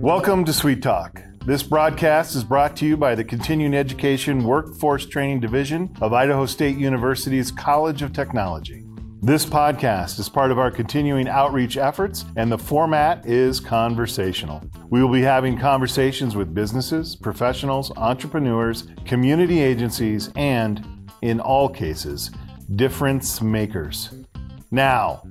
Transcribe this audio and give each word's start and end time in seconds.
Welcome 0.00 0.44
to 0.44 0.52
Sweet 0.52 0.82
Talk. 0.82 1.22
This 1.46 1.62
broadcast 1.62 2.34
is 2.34 2.44
brought 2.44 2.76
to 2.76 2.86
you 2.86 2.96
by 2.96 3.14
the 3.14 3.24
Continuing 3.24 3.74
Education 3.74 4.44
Workforce 4.44 5.06
Training 5.06 5.40
Division 5.40 5.94
of 6.00 6.12
Idaho 6.12 6.46
State 6.46 6.78
University's 6.78 7.50
College 7.50 8.02
of 8.02 8.12
Technology. 8.12 8.83
This 9.24 9.46
podcast 9.46 10.18
is 10.18 10.28
part 10.28 10.50
of 10.50 10.58
our 10.58 10.70
continuing 10.70 11.28
outreach 11.28 11.78
efforts, 11.78 12.26
and 12.36 12.52
the 12.52 12.58
format 12.58 13.24
is 13.24 13.58
conversational. 13.58 14.62
We 14.90 15.02
will 15.02 15.10
be 15.10 15.22
having 15.22 15.58
conversations 15.58 16.36
with 16.36 16.52
businesses, 16.52 17.16
professionals, 17.16 17.90
entrepreneurs, 17.96 18.86
community 19.06 19.62
agencies, 19.62 20.28
and, 20.36 21.10
in 21.22 21.40
all 21.40 21.70
cases, 21.70 22.32
difference 22.76 23.40
makers. 23.40 24.10
Now, 24.70 25.22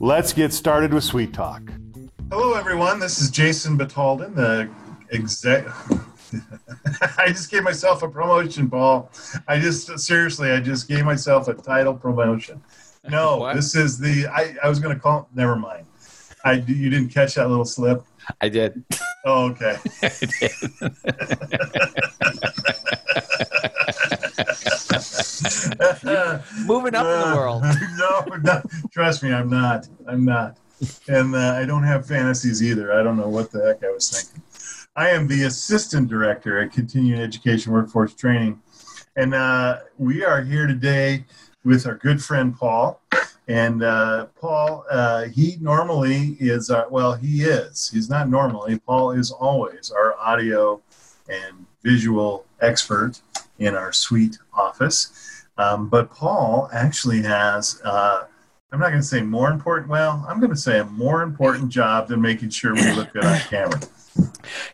let's 0.00 0.34
get 0.34 0.52
started 0.52 0.92
with 0.92 1.02
Sweet 1.02 1.32
Talk. 1.32 1.62
Hello, 2.30 2.52
everyone. 2.52 3.00
This 3.00 3.22
is 3.22 3.30
Jason 3.30 3.78
Batalden, 3.78 4.34
the 4.34 4.68
exec. 5.12 5.66
I 7.18 7.28
just 7.28 7.50
gave 7.50 7.62
myself 7.62 8.02
a 8.02 8.08
promotion, 8.10 8.68
Paul. 8.68 9.10
I 9.46 9.58
just 9.58 9.98
seriously, 9.98 10.50
I 10.50 10.60
just 10.60 10.88
gave 10.88 11.06
myself 11.06 11.48
a 11.48 11.54
title 11.54 11.94
promotion. 11.94 12.62
No, 13.10 13.52
this 13.54 13.74
is 13.74 13.98
the. 13.98 14.26
I, 14.26 14.54
I 14.62 14.68
was 14.68 14.78
going 14.78 14.94
to 14.94 15.00
call. 15.00 15.28
Never 15.34 15.56
mind. 15.56 15.86
I 16.44 16.52
you 16.52 16.90
didn't 16.90 17.08
catch 17.08 17.34
that 17.34 17.48
little 17.48 17.64
slip. 17.64 18.04
I 18.40 18.48
did. 18.48 18.84
Oh, 19.24 19.50
okay. 19.50 19.76
Moving 26.66 26.94
up 26.94 27.06
uh, 27.06 27.08
in 27.08 27.20
the 27.20 27.32
world. 27.34 27.64
no, 27.96 28.24
no, 28.42 28.62
trust 28.92 29.22
me, 29.22 29.32
I'm 29.32 29.48
not. 29.48 29.88
I'm 30.06 30.24
not 30.24 30.58
and 31.08 31.34
uh, 31.34 31.54
I 31.54 31.64
don't 31.64 31.82
have 31.82 32.06
fantasies 32.06 32.62
either. 32.62 32.92
I 32.92 33.02
don't 33.02 33.16
know 33.16 33.28
what 33.28 33.50
the 33.50 33.64
heck 33.64 33.84
I 33.84 33.90
was 33.90 34.10
thinking. 34.10 34.42
I 34.96 35.10
am 35.10 35.28
the 35.28 35.44
assistant 35.44 36.08
director 36.08 36.60
at 36.60 36.72
Continuing 36.72 37.20
Education 37.20 37.72
Workforce 37.72 38.14
Training, 38.14 38.60
and 39.16 39.34
uh, 39.34 39.80
we 39.96 40.24
are 40.24 40.42
here 40.42 40.66
today 40.66 41.24
with 41.64 41.86
our 41.86 41.96
good 41.96 42.22
friend 42.22 42.56
Paul. 42.56 43.00
And 43.48 43.82
uh, 43.82 44.26
Paul, 44.40 44.84
uh, 44.90 45.24
he 45.24 45.56
normally 45.60 46.36
is, 46.38 46.68
our, 46.70 46.88
well, 46.90 47.14
he 47.14 47.42
is. 47.42 47.90
He's 47.90 48.10
not 48.10 48.28
normally. 48.28 48.78
Paul 48.78 49.12
is 49.12 49.30
always 49.30 49.90
our 49.90 50.14
audio 50.18 50.82
and 51.28 51.66
visual 51.82 52.44
expert 52.60 53.20
in 53.58 53.74
our 53.74 53.92
suite 53.92 54.38
office. 54.52 55.46
Um, 55.56 55.88
but 55.88 56.10
Paul 56.10 56.68
actually 56.72 57.22
has 57.22 57.80
uh, 57.84 58.24
I'm 58.70 58.80
not 58.80 58.88
going 58.90 59.00
to 59.00 59.06
say 59.06 59.22
more 59.22 59.50
important. 59.50 59.88
Well, 59.88 60.24
I'm 60.28 60.40
going 60.40 60.50
to 60.50 60.56
say 60.56 60.78
a 60.78 60.84
more 60.84 61.22
important 61.22 61.70
job 61.70 62.08
than 62.08 62.20
making 62.20 62.50
sure 62.50 62.74
we 62.74 62.92
look 62.92 63.12
good 63.12 63.24
on 63.24 63.38
camera. 63.40 63.80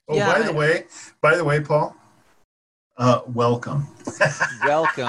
Oh, 0.08 0.16
yeah, 0.16 0.32
by 0.32 0.42
the 0.42 0.52
way, 0.52 0.86
by 1.20 1.36
the 1.36 1.44
way, 1.44 1.60
Paul, 1.60 1.94
uh, 2.96 3.20
welcome. 3.26 3.86
welcome. 4.64 5.08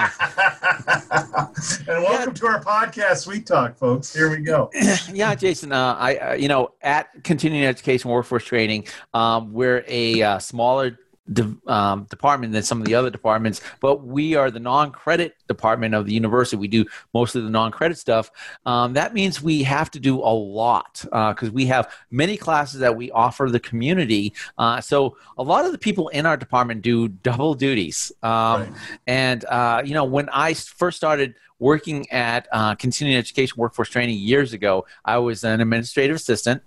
and 0.88 2.02
welcome 2.02 2.28
yeah. 2.28 2.32
to 2.34 2.46
our 2.46 2.62
podcast, 2.62 3.18
Sweet 3.18 3.46
Talk, 3.46 3.76
folks. 3.76 4.12
Here 4.12 4.28
we 4.30 4.38
go. 4.38 4.70
yeah, 5.12 5.34
Jason. 5.34 5.72
Uh, 5.72 5.94
I, 5.98 6.16
uh, 6.16 6.32
you 6.34 6.48
know, 6.48 6.70
at 6.82 7.08
Continuing 7.22 7.64
Education 7.64 8.10
Workforce 8.10 8.44
Training, 8.44 8.86
um, 9.14 9.52
we're 9.52 9.84
a 9.86 10.20
uh, 10.20 10.38
smaller 10.38 10.98
de- 11.32 11.56
um, 11.66 12.04
department 12.04 12.52
than 12.52 12.62
some 12.62 12.80
of 12.80 12.86
the 12.86 12.94
other 12.94 13.10
departments, 13.10 13.60
but 13.80 14.04
we 14.04 14.34
are 14.34 14.50
the 14.50 14.60
non-credit 14.60 15.36
department 15.48 15.94
of 15.94 16.06
the 16.06 16.12
university. 16.12 16.56
We 16.56 16.68
do 16.68 16.84
mostly 17.14 17.42
the 17.42 17.50
non-credit 17.50 17.98
stuff. 17.98 18.30
Um, 18.64 18.92
that 18.94 19.14
means 19.14 19.42
we 19.42 19.62
have 19.62 19.90
to 19.92 20.00
do 20.00 20.18
a 20.18 20.34
lot 20.34 21.00
because 21.02 21.48
uh, 21.48 21.52
we 21.52 21.66
have 21.66 21.92
many 22.10 22.36
classes 22.36 22.80
that 22.80 22.96
we 22.96 23.10
offer 23.10 23.48
the 23.50 23.60
community. 23.60 24.32
Uh, 24.58 24.80
so 24.80 25.16
a 25.38 25.42
lot 25.42 25.64
of 25.64 25.72
the 25.72 25.78
people 25.78 26.08
in 26.08 26.26
our 26.26 26.36
department 26.36 26.82
do 26.82 27.08
double 27.08 27.54
duties. 27.54 28.12
Um, 28.22 28.30
right. 28.62 28.72
And 29.06 29.44
uh, 29.46 29.82
you 29.84 29.94
know, 29.94 30.04
when 30.04 30.28
I 30.30 30.54
first 30.54 30.96
started 30.96 31.34
working 31.58 32.10
at 32.10 32.46
uh, 32.52 32.74
continuing 32.74 33.16
education 33.16 33.54
workforce 33.56 33.88
training 33.88 34.18
years 34.18 34.52
ago, 34.52 34.86
I 35.04 35.18
was 35.18 35.44
an 35.44 35.60
administrative 35.60 36.16
assistant. 36.16 36.62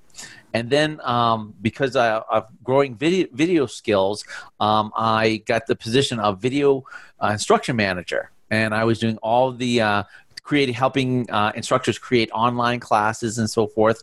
And 0.54 0.70
then 0.70 1.00
um, 1.04 1.54
because 1.62 1.96
of 1.96 2.46
growing 2.64 2.96
video, 2.96 3.28
video 3.32 3.66
skills, 3.66 4.24
um, 4.60 4.92
I 4.96 5.44
got 5.46 5.68
the 5.68 5.76
position 5.76 6.20
of 6.20 6.42
video 6.42 6.84
uh, 7.20 7.30
instruction 7.34 7.76
manager. 7.76 8.32
And 8.52 8.74
I 8.74 8.84
was 8.84 8.98
doing 8.98 9.18
all 9.18 9.52
the 9.52 9.82
uh, 9.82 10.04
creating, 10.50 10.74
helping 10.74 11.30
uh, 11.30 11.52
instructors 11.56 12.00
create 12.00 12.32
online 12.32 12.80
classes 12.80 13.38
and 13.38 13.48
so 13.48 13.68
forth. 13.68 14.02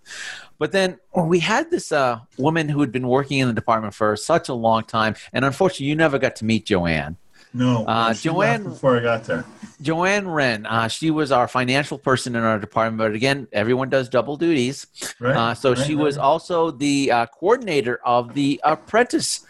But 0.58 0.70
then 0.70 0.98
we 1.16 1.40
had 1.40 1.72
this 1.72 1.90
uh, 1.90 2.20
woman 2.38 2.68
who 2.68 2.80
had 2.80 2.92
been 2.92 3.08
working 3.08 3.38
in 3.38 3.48
the 3.48 3.54
department 3.54 3.94
for 3.94 4.14
such 4.14 4.48
a 4.48 4.54
long 4.54 4.84
time. 4.84 5.16
And 5.32 5.44
unfortunately, 5.44 5.86
you 5.86 5.96
never 5.96 6.18
got 6.20 6.36
to 6.36 6.44
meet 6.44 6.66
Joanne. 6.66 7.16
No, 7.56 7.86
uh, 7.86 8.12
Joanne. 8.12 8.64
Before 8.64 8.98
I 8.98 9.02
got 9.02 9.24
there, 9.24 9.46
Joanne 9.80 10.28
Wren. 10.28 10.66
Uh, 10.66 10.88
she 10.88 11.10
was 11.10 11.32
our 11.32 11.48
financial 11.48 11.96
person 11.98 12.36
in 12.36 12.42
our 12.42 12.58
department, 12.58 12.98
but 12.98 13.14
again, 13.14 13.48
everyone 13.50 13.88
does 13.88 14.10
double 14.10 14.36
duties. 14.36 14.86
Right. 15.18 15.34
Uh, 15.34 15.54
so 15.54 15.72
right, 15.72 15.86
she 15.86 15.94
right. 15.94 16.04
was 16.04 16.18
also 16.18 16.70
the 16.70 17.10
uh, 17.10 17.26
coordinator 17.26 17.98
of 18.04 18.34
the 18.34 18.60
apprentice 18.62 19.46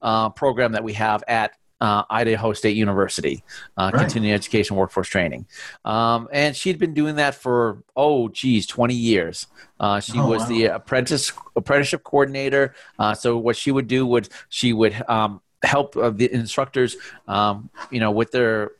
uh, 0.00 0.30
program 0.30 0.72
that 0.72 0.82
we 0.82 0.94
have 0.94 1.22
at 1.28 1.52
uh, 1.82 2.04
Idaho 2.08 2.54
State 2.54 2.76
University, 2.76 3.44
uh, 3.76 3.90
right. 3.92 4.00
continuing 4.00 4.34
education 4.34 4.76
workforce 4.76 5.08
training. 5.08 5.46
Um, 5.84 6.28
and 6.32 6.56
she'd 6.56 6.78
been 6.78 6.94
doing 6.94 7.16
that 7.16 7.34
for, 7.34 7.82
oh, 7.94 8.28
geez, 8.28 8.66
20 8.66 8.94
years. 8.94 9.46
Uh, 9.78 10.00
she 10.00 10.18
oh, 10.18 10.28
was 10.28 10.42
wow. 10.42 10.48
the 10.48 10.64
apprentice 10.66 11.32
apprenticeship 11.56 12.04
coordinator. 12.04 12.74
Uh, 12.98 13.14
so 13.14 13.36
what 13.36 13.56
she 13.56 13.70
would 13.70 13.86
do 13.86 14.06
would 14.06 14.28
she 14.48 14.72
would 14.72 14.94
um, 15.08 15.40
help 15.62 15.96
uh, 15.96 16.10
the 16.10 16.32
instructors, 16.32 16.96
um, 17.28 17.70
you 17.90 18.00
know, 18.00 18.10
with 18.10 18.30
their 18.32 18.72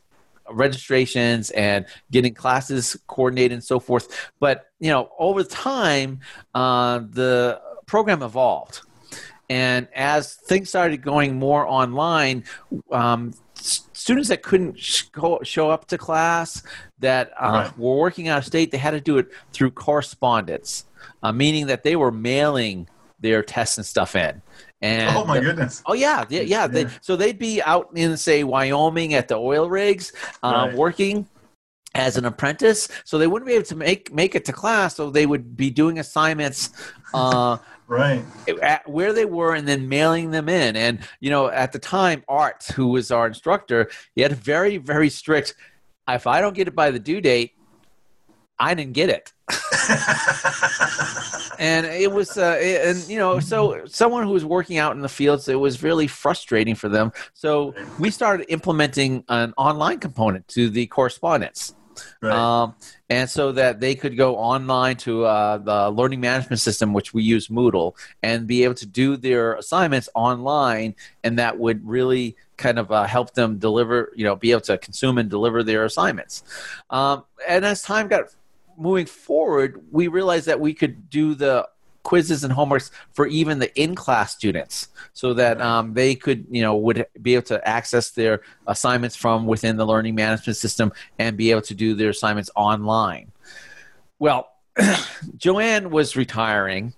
registrations 0.50 1.50
and 1.50 1.86
getting 2.10 2.34
classes 2.34 2.96
coordinated 3.06 3.52
and 3.52 3.64
so 3.64 3.78
forth. 3.78 4.30
But 4.40 4.70
you 4.80 4.90
know, 4.90 5.10
over 5.18 5.44
time, 5.44 6.20
uh, 6.54 7.00
the 7.00 7.60
program 7.86 8.22
evolved, 8.22 8.80
and 9.48 9.88
as 9.94 10.34
things 10.34 10.68
started 10.68 11.02
going 11.02 11.36
more 11.36 11.66
online. 11.66 12.44
Um, 12.90 13.34
students 14.00 14.30
that 14.30 14.42
couldn't 14.42 14.78
show 14.78 15.70
up 15.70 15.86
to 15.86 15.98
class 15.98 16.62
that 17.00 17.30
uh, 17.38 17.50
right. 17.50 17.78
were 17.78 17.96
working 17.96 18.28
out 18.28 18.38
of 18.38 18.46
state 18.46 18.70
they 18.70 18.78
had 18.78 18.92
to 18.92 19.00
do 19.00 19.18
it 19.18 19.28
through 19.52 19.70
correspondence 19.70 20.86
uh, 21.22 21.30
meaning 21.30 21.66
that 21.66 21.82
they 21.82 21.96
were 21.96 22.10
mailing 22.10 22.88
their 23.20 23.42
tests 23.42 23.76
and 23.76 23.84
stuff 23.86 24.16
in 24.16 24.40
and 24.82 25.16
oh 25.16 25.24
my 25.24 25.40
goodness! 25.40 25.82
Oh 25.86 25.92
yeah, 25.92 26.24
yeah, 26.28 26.42
yeah. 26.42 26.66
They, 26.66 26.86
so 27.00 27.16
they'd 27.16 27.38
be 27.38 27.60
out 27.62 27.90
in 27.94 28.16
say 28.16 28.44
Wyoming 28.44 29.14
at 29.14 29.28
the 29.28 29.36
oil 29.36 29.68
rigs, 29.68 30.12
um, 30.42 30.54
right. 30.54 30.74
working 30.74 31.28
as 31.94 32.16
an 32.16 32.24
apprentice. 32.24 32.88
So 33.04 33.18
they 33.18 33.26
wouldn't 33.26 33.46
be 33.46 33.54
able 33.54 33.66
to 33.66 33.76
make 33.76 34.12
make 34.12 34.34
it 34.34 34.44
to 34.46 34.52
class. 34.52 34.96
So 34.96 35.10
they 35.10 35.26
would 35.26 35.56
be 35.56 35.70
doing 35.70 35.98
assignments. 35.98 36.70
Uh, 37.12 37.58
right 37.90 38.24
at 38.62 38.88
where 38.88 39.12
they 39.12 39.24
were 39.24 39.54
and 39.56 39.66
then 39.66 39.88
mailing 39.88 40.30
them 40.30 40.48
in 40.48 40.76
and 40.76 41.00
you 41.18 41.28
know 41.28 41.48
at 41.48 41.72
the 41.72 41.78
time 41.78 42.22
art 42.28 42.62
who 42.76 42.86
was 42.86 43.10
our 43.10 43.26
instructor 43.26 43.90
he 44.14 44.22
had 44.22 44.30
a 44.30 44.36
very 44.36 44.76
very 44.76 45.10
strict 45.10 45.56
if 46.08 46.24
i 46.24 46.40
don't 46.40 46.54
get 46.54 46.68
it 46.68 46.74
by 46.76 46.92
the 46.92 47.00
due 47.00 47.20
date 47.20 47.50
i 48.60 48.74
didn't 48.74 48.92
get 48.92 49.10
it 49.10 49.32
and 51.58 51.86
it 51.86 52.10
was 52.10 52.38
uh, 52.38 52.58
and 52.60 53.06
you 53.08 53.18
know 53.18 53.40
so 53.40 53.84
someone 53.86 54.24
who 54.24 54.30
was 54.30 54.44
working 54.44 54.78
out 54.78 54.94
in 54.94 55.02
the 55.02 55.08
fields 55.08 55.48
it 55.48 55.54
was 55.54 55.82
really 55.82 56.06
frustrating 56.06 56.74
for 56.74 56.88
them 56.88 57.12
so 57.34 57.74
we 57.98 58.10
started 58.10 58.46
implementing 58.48 59.24
an 59.28 59.52
online 59.56 59.98
component 59.98 60.46
to 60.48 60.70
the 60.70 60.86
correspondence 60.86 61.74
Right. 62.20 62.32
Um, 62.32 62.74
and 63.08 63.28
so 63.28 63.52
that 63.52 63.80
they 63.80 63.94
could 63.94 64.16
go 64.16 64.36
online 64.36 64.96
to 64.98 65.24
uh, 65.24 65.58
the 65.58 65.90
learning 65.90 66.20
management 66.20 66.60
system, 66.60 66.92
which 66.92 67.12
we 67.12 67.22
use 67.22 67.48
Moodle, 67.48 67.94
and 68.22 68.46
be 68.46 68.64
able 68.64 68.74
to 68.74 68.86
do 68.86 69.16
their 69.16 69.54
assignments 69.54 70.08
online, 70.14 70.94
and 71.24 71.38
that 71.38 71.58
would 71.58 71.86
really 71.86 72.36
kind 72.56 72.78
of 72.78 72.92
uh, 72.92 73.04
help 73.04 73.34
them 73.34 73.58
deliver, 73.58 74.12
you 74.14 74.24
know, 74.24 74.36
be 74.36 74.50
able 74.50 74.60
to 74.60 74.78
consume 74.78 75.18
and 75.18 75.30
deliver 75.30 75.62
their 75.62 75.84
assignments. 75.84 76.44
Um, 76.90 77.24
and 77.48 77.64
as 77.64 77.82
time 77.82 78.08
got 78.08 78.26
moving 78.80 79.06
forward, 79.06 79.84
we 79.92 80.08
realized 80.08 80.46
that 80.46 80.58
we 80.58 80.74
could 80.74 81.10
do 81.10 81.34
the 81.34 81.68
quizzes 82.02 82.44
and 82.44 82.52
homeworks 82.52 82.90
for 83.12 83.26
even 83.26 83.58
the 83.58 83.80
in-class 83.80 84.32
students 84.32 84.88
so 85.12 85.34
that 85.34 85.60
um, 85.60 85.92
they 85.92 86.14
could 86.14 86.46
you 86.50 86.62
know 86.62 86.74
would 86.74 87.06
be 87.20 87.34
able 87.34 87.42
to 87.42 87.68
access 87.68 88.10
their 88.10 88.40
assignments 88.66 89.14
from 89.14 89.46
within 89.46 89.76
the 89.76 89.86
learning 89.86 90.14
management 90.14 90.56
system 90.56 90.90
and 91.18 91.36
be 91.36 91.50
able 91.50 91.60
to 91.60 91.74
do 91.74 91.94
their 91.94 92.08
assignments 92.08 92.50
online. 92.56 93.30
Well 94.18 94.48
joanne 95.36 95.90
was 95.90 96.16
retiring 96.16 96.94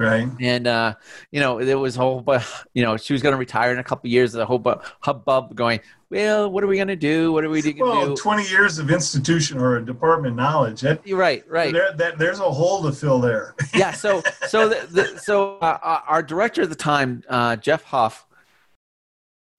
Right. 0.00 0.26
And 0.40 0.66
uh, 0.66 0.94
you 1.30 1.40
know, 1.40 1.62
there 1.62 1.78
was 1.78 1.96
a 1.96 2.00
whole, 2.00 2.22
but 2.22 2.46
you 2.74 2.82
know, 2.82 2.96
she 2.96 3.12
was 3.12 3.20
going 3.20 3.34
to 3.34 3.38
retire 3.38 3.70
in 3.70 3.78
a 3.78 3.84
couple 3.84 4.08
years. 4.08 4.32
The 4.32 4.46
whole 4.46 4.58
bu- 4.58 4.80
hubbub 5.00 5.54
going. 5.54 5.80
Well, 6.08 6.50
what 6.50 6.64
are 6.64 6.66
we 6.66 6.76
going 6.76 6.88
to 6.88 6.96
do? 6.96 7.32
What 7.32 7.44
are 7.44 7.50
we 7.50 7.60
going 7.60 7.76
to 7.76 7.82
well, 7.82 8.06
do? 8.08 8.16
Twenty 8.16 8.48
years 8.48 8.78
of 8.78 8.90
institution 8.90 9.58
or 9.58 9.76
a 9.76 9.84
department 9.84 10.36
knowledge. 10.36 10.80
That, 10.80 11.06
You're 11.06 11.18
right, 11.18 11.46
right. 11.46 11.72
There, 11.72 11.92
that, 11.92 12.18
there's 12.18 12.40
a 12.40 12.50
hole 12.50 12.82
to 12.82 12.92
fill 12.92 13.20
there. 13.20 13.54
yeah. 13.74 13.92
So, 13.92 14.22
so, 14.48 14.70
the, 14.70 14.86
the, 14.90 15.18
so 15.18 15.58
uh, 15.58 15.78
uh, 15.82 16.00
our 16.08 16.22
director 16.22 16.62
at 16.62 16.70
the 16.70 16.74
time, 16.74 17.22
uh, 17.28 17.56
Jeff 17.56 17.84
Huff, 17.84 18.26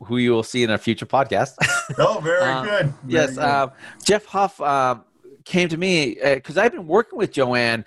who 0.03 0.17
you 0.17 0.31
will 0.31 0.43
see 0.43 0.63
in 0.63 0.71
a 0.71 0.77
future 0.77 1.05
podcast. 1.05 1.53
oh, 1.99 2.19
very 2.19 2.41
uh, 2.41 2.63
good. 2.63 2.85
Very 3.03 3.13
yes, 3.13 3.29
good. 3.29 3.39
Uh, 3.39 3.69
Jeff 4.03 4.25
Huff 4.25 4.59
uh, 4.59 4.95
came 5.45 5.69
to 5.69 5.77
me 5.77 6.17
because 6.21 6.57
I've 6.57 6.71
been 6.71 6.88
working 6.88 7.17
with 7.19 7.31
Joanne 7.31 7.85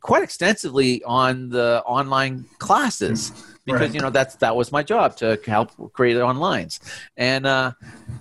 quite 0.00 0.22
extensively 0.22 1.02
on 1.04 1.48
the 1.50 1.82
online 1.86 2.44
classes 2.58 3.30
because 3.64 3.80
right. 3.80 3.94
you 3.94 4.00
know 4.00 4.10
that's 4.10 4.36
that 4.36 4.56
was 4.56 4.72
my 4.72 4.82
job 4.82 5.16
to 5.16 5.38
help 5.46 5.70
create 5.92 6.16
onlines 6.16 6.80
and 7.16 7.46
uh, 7.46 7.72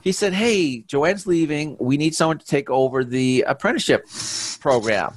he 0.01 0.11
said 0.11 0.33
hey 0.33 0.79
joanne's 0.81 1.25
leaving 1.25 1.77
we 1.79 1.97
need 1.97 2.13
someone 2.13 2.37
to 2.37 2.45
take 2.45 2.69
over 2.69 3.03
the 3.03 3.43
apprenticeship 3.47 4.05
program 4.59 5.13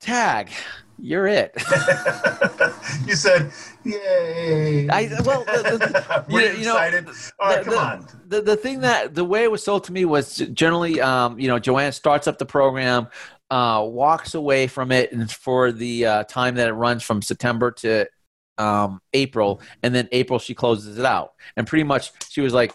tag 0.00 0.50
you're 0.98 1.26
it. 1.26 1.54
you 3.06 3.14
said, 3.14 3.52
"Yay!" 3.86 4.88
I 4.88 5.08
well, 5.24 5.44
the, 5.44 5.78
the, 5.78 6.24
you, 6.28 6.40
you 6.58 6.64
know, 6.64 6.76
excited. 6.76 7.08
All 7.38 7.48
right, 7.48 7.64
the, 7.64 7.70
come 7.70 7.78
on. 7.78 8.06
The, 8.28 8.42
the 8.42 8.56
thing 8.56 8.80
that 8.80 9.14
the 9.14 9.24
way 9.24 9.44
it 9.44 9.50
was 9.50 9.62
sold 9.62 9.84
to 9.84 9.92
me 9.92 10.04
was 10.04 10.36
generally, 10.36 11.00
um, 11.00 11.38
you 11.38 11.48
know, 11.48 11.58
Joanne 11.58 11.92
starts 11.92 12.26
up 12.26 12.38
the 12.38 12.46
program, 12.46 13.08
uh, 13.50 13.84
walks 13.86 14.34
away 14.34 14.66
from 14.66 14.92
it, 14.92 15.12
and 15.12 15.30
for 15.30 15.72
the 15.72 16.06
uh, 16.06 16.24
time 16.24 16.56
that 16.56 16.68
it 16.68 16.72
runs 16.72 17.02
from 17.02 17.22
September 17.22 17.70
to 17.70 18.06
um, 18.58 19.00
April, 19.12 19.60
and 19.82 19.94
then 19.94 20.08
April 20.12 20.38
she 20.38 20.54
closes 20.54 20.98
it 20.98 21.04
out, 21.04 21.34
and 21.56 21.66
pretty 21.66 21.84
much 21.84 22.12
she 22.28 22.40
was 22.40 22.52
like. 22.52 22.72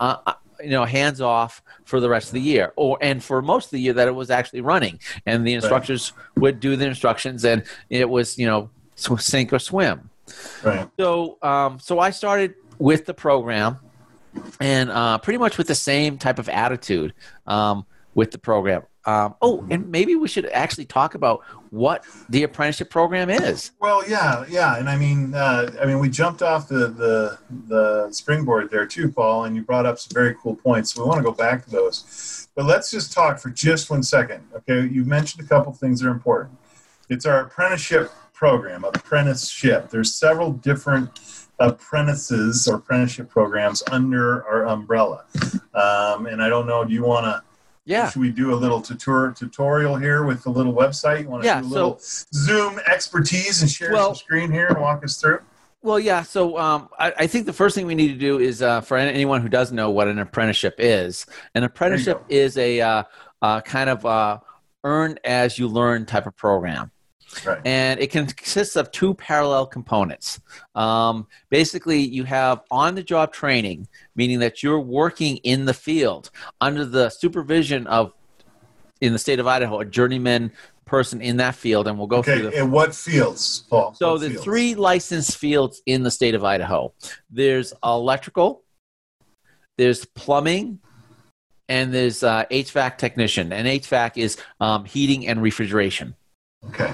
Uh, 0.00 0.16
uh 0.26 0.34
you 0.62 0.70
know 0.70 0.84
hands 0.84 1.20
off 1.20 1.62
for 1.84 2.00
the 2.00 2.08
rest 2.08 2.28
of 2.28 2.34
the 2.34 2.40
year 2.40 2.72
or 2.76 2.96
and 3.00 3.22
for 3.22 3.42
most 3.42 3.66
of 3.66 3.70
the 3.72 3.80
year 3.80 3.92
that 3.92 4.08
it 4.08 4.14
was 4.14 4.30
actually 4.30 4.60
running 4.60 4.98
and 5.26 5.46
the 5.46 5.52
instructors 5.52 6.12
right. 6.16 6.42
would 6.42 6.60
do 6.60 6.76
the 6.76 6.86
instructions 6.86 7.44
and 7.44 7.64
it 7.90 8.08
was 8.08 8.38
you 8.38 8.46
know 8.46 8.70
sink 8.94 9.52
or 9.52 9.58
swim 9.58 10.10
right 10.62 10.88
so 10.98 11.38
um, 11.42 11.78
so 11.78 11.98
i 11.98 12.10
started 12.10 12.54
with 12.78 13.06
the 13.06 13.14
program 13.14 13.78
and 14.60 14.90
uh, 14.90 15.18
pretty 15.18 15.38
much 15.38 15.58
with 15.58 15.68
the 15.68 15.74
same 15.74 16.18
type 16.18 16.38
of 16.38 16.48
attitude 16.48 17.14
um, 17.46 17.86
with 18.14 18.30
the 18.30 18.38
program 18.38 18.82
um, 19.06 19.34
oh, 19.42 19.66
and 19.70 19.90
maybe 19.90 20.14
we 20.14 20.28
should 20.28 20.46
actually 20.46 20.86
talk 20.86 21.14
about 21.14 21.42
what 21.70 22.04
the 22.30 22.42
apprenticeship 22.42 22.88
program 22.88 23.28
is. 23.28 23.72
Well, 23.78 24.08
yeah, 24.08 24.46
yeah, 24.48 24.78
and 24.78 24.88
I 24.88 24.96
mean, 24.96 25.34
uh, 25.34 25.72
I 25.80 25.84
mean, 25.84 25.98
we 25.98 26.08
jumped 26.08 26.42
off 26.42 26.68
the, 26.68 26.88
the 26.88 27.38
the 27.68 28.10
springboard 28.12 28.70
there 28.70 28.86
too, 28.86 29.12
Paul, 29.12 29.44
and 29.44 29.54
you 29.54 29.62
brought 29.62 29.84
up 29.84 29.98
some 29.98 30.14
very 30.14 30.34
cool 30.42 30.56
points. 30.56 30.94
So 30.94 31.02
we 31.02 31.08
want 31.08 31.18
to 31.18 31.24
go 31.24 31.32
back 31.32 31.64
to 31.64 31.70
those, 31.70 32.48
but 32.54 32.64
let's 32.64 32.90
just 32.90 33.12
talk 33.12 33.38
for 33.38 33.50
just 33.50 33.90
one 33.90 34.02
second. 34.02 34.46
Okay, 34.54 34.86
you 34.86 35.04
mentioned 35.04 35.44
a 35.44 35.48
couple 35.48 35.72
things 35.72 36.00
that 36.00 36.08
are 36.08 36.12
important. 36.12 36.56
It's 37.10 37.26
our 37.26 37.40
apprenticeship 37.40 38.10
program, 38.34 38.84
apprenticeship. 38.84 39.88
There's 39.88 40.12
several 40.12 40.52
different 40.52 41.20
apprentices 41.58 42.68
or 42.68 42.76
apprenticeship 42.76 43.30
programs 43.30 43.82
under 43.90 44.44
our 44.44 44.66
umbrella, 44.66 45.24
um, 45.72 46.26
and 46.26 46.42
I 46.42 46.48
don't 46.48 46.66
know. 46.66 46.84
Do 46.84 46.92
you 46.92 47.04
want 47.04 47.24
to? 47.24 47.42
Yeah. 47.86 48.08
Should 48.10 48.22
we 48.22 48.30
do 48.30 48.52
a 48.52 48.56
little 48.56 48.80
tutor- 48.80 49.34
tutorial 49.36 49.96
here 49.96 50.24
with 50.24 50.42
the 50.42 50.50
little 50.50 50.72
website? 50.72 51.22
You 51.22 51.28
want 51.28 51.42
to 51.42 51.48
yeah, 51.48 51.60
do 51.60 51.66
a 51.66 51.68
little 51.68 51.98
so, 51.98 52.26
Zoom 52.32 52.80
expertise 52.86 53.60
and 53.60 53.70
share 53.70 53.92
well, 53.92 54.14
some 54.14 54.16
screen 54.16 54.50
here 54.50 54.68
and 54.68 54.80
walk 54.80 55.04
us 55.04 55.20
through? 55.20 55.40
Well, 55.82 56.00
yeah. 56.00 56.22
So 56.22 56.56
um, 56.56 56.88
I, 56.98 57.12
I, 57.18 57.26
think 57.26 57.44
the 57.44 57.52
first 57.52 57.74
thing 57.74 57.86
we 57.86 57.94
need 57.94 58.08
to 58.08 58.18
do 58.18 58.38
is 58.38 58.62
uh, 58.62 58.80
for 58.80 58.96
anyone 58.96 59.42
who 59.42 59.50
doesn't 59.50 59.76
know 59.76 59.90
what 59.90 60.08
an 60.08 60.18
apprenticeship 60.18 60.76
is, 60.78 61.26
an 61.54 61.62
apprenticeship 61.62 62.24
is 62.30 62.56
a 62.56 62.80
uh, 62.80 63.02
uh, 63.42 63.60
kind 63.60 63.90
of 63.90 64.06
uh, 64.06 64.38
earn 64.82 65.18
as 65.24 65.58
you 65.58 65.68
learn 65.68 66.06
type 66.06 66.26
of 66.26 66.34
program. 66.34 66.90
Right. 67.44 67.60
And 67.64 68.00
it 68.00 68.10
consists 68.10 68.76
of 68.76 68.90
two 68.90 69.14
parallel 69.14 69.66
components. 69.66 70.40
Um, 70.74 71.26
basically, 71.50 72.00
you 72.00 72.24
have 72.24 72.62
on 72.70 72.94
the 72.94 73.02
job 73.02 73.32
training, 73.32 73.88
meaning 74.14 74.38
that 74.40 74.62
you're 74.62 74.80
working 74.80 75.38
in 75.38 75.64
the 75.64 75.74
field 75.74 76.30
under 76.60 76.84
the 76.84 77.10
supervision 77.10 77.86
of, 77.86 78.12
in 79.00 79.12
the 79.12 79.18
state 79.18 79.38
of 79.38 79.46
Idaho, 79.46 79.80
a 79.80 79.84
journeyman 79.84 80.52
person 80.84 81.20
in 81.20 81.38
that 81.38 81.54
field. 81.54 81.88
And 81.88 81.98
we'll 81.98 82.06
go 82.06 82.18
okay, 82.18 82.38
through 82.38 82.50
the. 82.50 82.60
And 82.60 82.72
what 82.72 82.94
fields, 82.94 83.64
Paul? 83.70 83.94
So, 83.94 84.12
what 84.12 84.20
the 84.20 84.30
fields? 84.30 84.44
three 84.44 84.74
licensed 84.74 85.36
fields 85.36 85.82
in 85.86 86.02
the 86.02 86.10
state 86.10 86.34
of 86.34 86.44
Idaho 86.44 86.92
there's 87.30 87.72
electrical, 87.82 88.62
there's 89.76 90.04
plumbing, 90.04 90.78
and 91.68 91.92
there's 91.92 92.22
uh, 92.22 92.44
HVAC 92.50 92.98
technician. 92.98 93.52
And 93.52 93.66
HVAC 93.66 94.16
is 94.16 94.36
um, 94.60 94.84
heating 94.84 95.26
and 95.26 95.42
refrigeration. 95.42 96.14
Okay. 96.68 96.92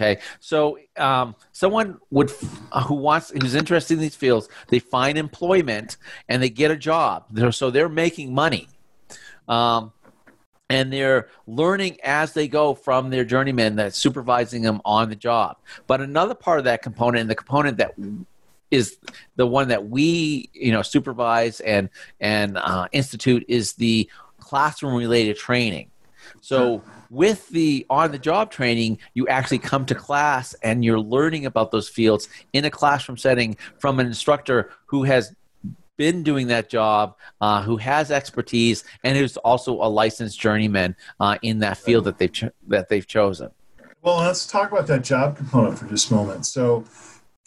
Okay, 0.00 0.20
so 0.38 0.78
um, 0.96 1.34
someone 1.50 1.98
would 2.10 2.30
uh, 2.70 2.84
who 2.84 2.94
wants 2.94 3.30
who's 3.30 3.56
interested 3.56 3.94
in 3.94 4.00
these 4.00 4.14
fields, 4.14 4.48
they 4.68 4.78
find 4.78 5.18
employment 5.18 5.96
and 6.28 6.40
they 6.40 6.50
get 6.50 6.70
a 6.70 6.76
job. 6.76 7.24
They're, 7.32 7.50
so 7.50 7.72
they're 7.72 7.88
making 7.88 8.32
money, 8.32 8.68
um, 9.48 9.92
and 10.70 10.92
they're 10.92 11.30
learning 11.48 11.98
as 12.04 12.32
they 12.32 12.46
go 12.46 12.74
from 12.74 13.10
their 13.10 13.24
journeyman 13.24 13.74
that's 13.74 13.98
supervising 13.98 14.62
them 14.62 14.80
on 14.84 15.08
the 15.08 15.16
job. 15.16 15.56
But 15.88 16.00
another 16.00 16.34
part 16.36 16.60
of 16.60 16.66
that 16.66 16.80
component, 16.80 17.22
and 17.22 17.30
the 17.30 17.34
component 17.34 17.78
that 17.78 17.94
is 18.70 18.98
the 19.34 19.48
one 19.48 19.66
that 19.66 19.88
we 19.88 20.48
you 20.52 20.70
know 20.70 20.82
supervise 20.82 21.58
and 21.58 21.90
and 22.20 22.56
uh, 22.56 22.86
institute 22.92 23.44
is 23.48 23.72
the 23.72 24.08
classroom 24.38 24.94
related 24.94 25.36
training. 25.36 25.90
So 26.40 26.84
with 27.10 27.48
the 27.48 27.86
on 27.90 28.12
the 28.12 28.18
job 28.18 28.50
training, 28.50 28.98
you 29.14 29.26
actually 29.28 29.58
come 29.58 29.86
to 29.86 29.94
class 29.94 30.54
and 30.62 30.84
you're 30.84 31.00
learning 31.00 31.46
about 31.46 31.70
those 31.70 31.88
fields 31.88 32.28
in 32.52 32.64
a 32.64 32.70
classroom 32.70 33.16
setting 33.16 33.56
from 33.78 34.00
an 34.00 34.06
instructor 34.06 34.70
who 34.86 35.04
has 35.04 35.34
been 35.96 36.22
doing 36.22 36.46
that 36.46 36.70
job, 36.70 37.16
uh, 37.40 37.60
who 37.62 37.76
has 37.76 38.10
expertise, 38.10 38.84
and 39.04 39.18
who's 39.18 39.36
also 39.38 39.72
a 39.74 39.88
licensed 39.88 40.40
journeyman 40.40 40.96
uh, 41.20 41.36
in 41.42 41.58
that 41.58 41.76
field 41.76 42.04
that 42.04 42.18
they've 42.18 42.32
cho- 42.32 42.52
that 42.68 42.88
they've 42.88 43.06
chosen. 43.06 43.50
Well, 44.00 44.18
let's 44.18 44.46
talk 44.46 44.70
about 44.70 44.86
that 44.86 45.02
job 45.02 45.36
component 45.36 45.78
for 45.78 45.86
just 45.86 46.10
a 46.10 46.14
moment. 46.14 46.46
So, 46.46 46.84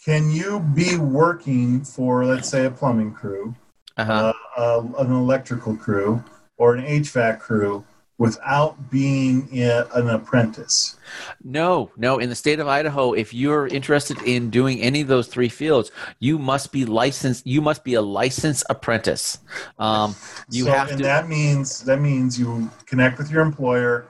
can 0.04 0.30
you 0.30 0.60
be 0.60 0.96
working 0.96 1.82
for, 1.82 2.24
let's 2.24 2.48
say, 2.48 2.66
a 2.66 2.70
plumbing 2.70 3.14
crew, 3.14 3.54
uh-huh. 3.96 4.32
uh, 4.56 4.82
an 4.98 5.12
electrical 5.12 5.74
crew, 5.74 6.22
or 6.58 6.74
an 6.74 6.84
HVAC 6.84 7.40
crew? 7.40 7.84
Without 8.22 8.88
being 8.88 9.48
an 9.52 10.08
apprentice? 10.08 10.96
No, 11.42 11.90
no. 11.96 12.20
In 12.20 12.28
the 12.28 12.36
state 12.36 12.60
of 12.60 12.68
Idaho, 12.68 13.14
if 13.14 13.34
you're 13.34 13.66
interested 13.66 14.22
in 14.22 14.48
doing 14.48 14.80
any 14.80 15.00
of 15.00 15.08
those 15.08 15.26
three 15.26 15.48
fields, 15.48 15.90
you 16.20 16.38
must 16.38 16.70
be 16.70 16.84
licensed. 16.84 17.44
You 17.44 17.60
must 17.60 17.82
be 17.82 17.94
a 17.94 18.00
licensed 18.00 18.64
apprentice. 18.70 19.38
Um, 19.80 20.14
you 20.52 20.66
so, 20.66 20.70
have 20.70 20.90
and 20.90 20.98
to. 20.98 21.02
that 21.04 21.28
means 21.28 21.82
that 21.82 22.00
means 22.00 22.38
you 22.38 22.70
connect 22.86 23.18
with 23.18 23.28
your 23.28 23.42
employer. 23.42 24.06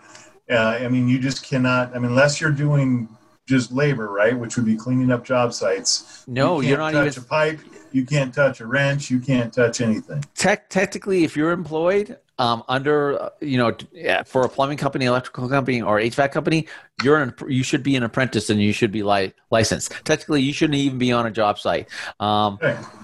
Uh, 0.50 0.78
I 0.78 0.88
mean, 0.88 1.08
you 1.08 1.18
just 1.18 1.42
cannot. 1.42 1.96
I 1.96 1.98
mean, 1.98 2.10
unless 2.10 2.38
you're 2.38 2.52
doing 2.52 3.08
just 3.46 3.72
labor, 3.72 4.08
right, 4.08 4.38
which 4.38 4.56
would 4.56 4.66
be 4.66 4.76
cleaning 4.76 5.10
up 5.10 5.24
job 5.24 5.54
sites. 5.54 6.22
No, 6.28 6.60
you 6.60 6.68
you're 6.68 6.78
not 6.78 6.92
touch 6.92 7.16
even 7.16 7.22
a 7.22 7.26
pipe. 7.26 7.60
You 7.92 8.04
can't 8.04 8.34
touch 8.34 8.60
a 8.60 8.66
wrench. 8.66 9.10
You 9.10 9.20
can't 9.20 9.52
touch 9.52 9.80
anything. 9.80 10.22
Tech, 10.34 10.68
technically, 10.68 11.24
if 11.24 11.34
you're 11.34 11.52
employed, 11.52 12.18
um, 12.38 12.62
under 12.68 13.20
uh, 13.20 13.28
you 13.40 13.58
know 13.58 13.76
for 14.24 14.42
a 14.42 14.48
plumbing 14.48 14.78
company, 14.78 15.04
electrical 15.04 15.48
company, 15.48 15.82
or 15.82 15.98
HVAC 15.98 16.32
company, 16.32 16.66
you're 17.02 17.18
an, 17.18 17.34
you 17.48 17.62
should 17.62 17.82
be 17.82 17.96
an 17.96 18.02
apprentice 18.02 18.50
and 18.50 18.60
you 18.60 18.72
should 18.72 18.92
be 18.92 19.02
li- 19.02 19.32
licensed. 19.50 19.92
Technically, 20.04 20.42
you 20.42 20.52
shouldn't 20.52 20.78
even 20.78 20.98
be 20.98 21.12
on 21.12 21.26
a 21.26 21.30
job 21.30 21.58
site. 21.58 21.88
Um, 22.20 22.58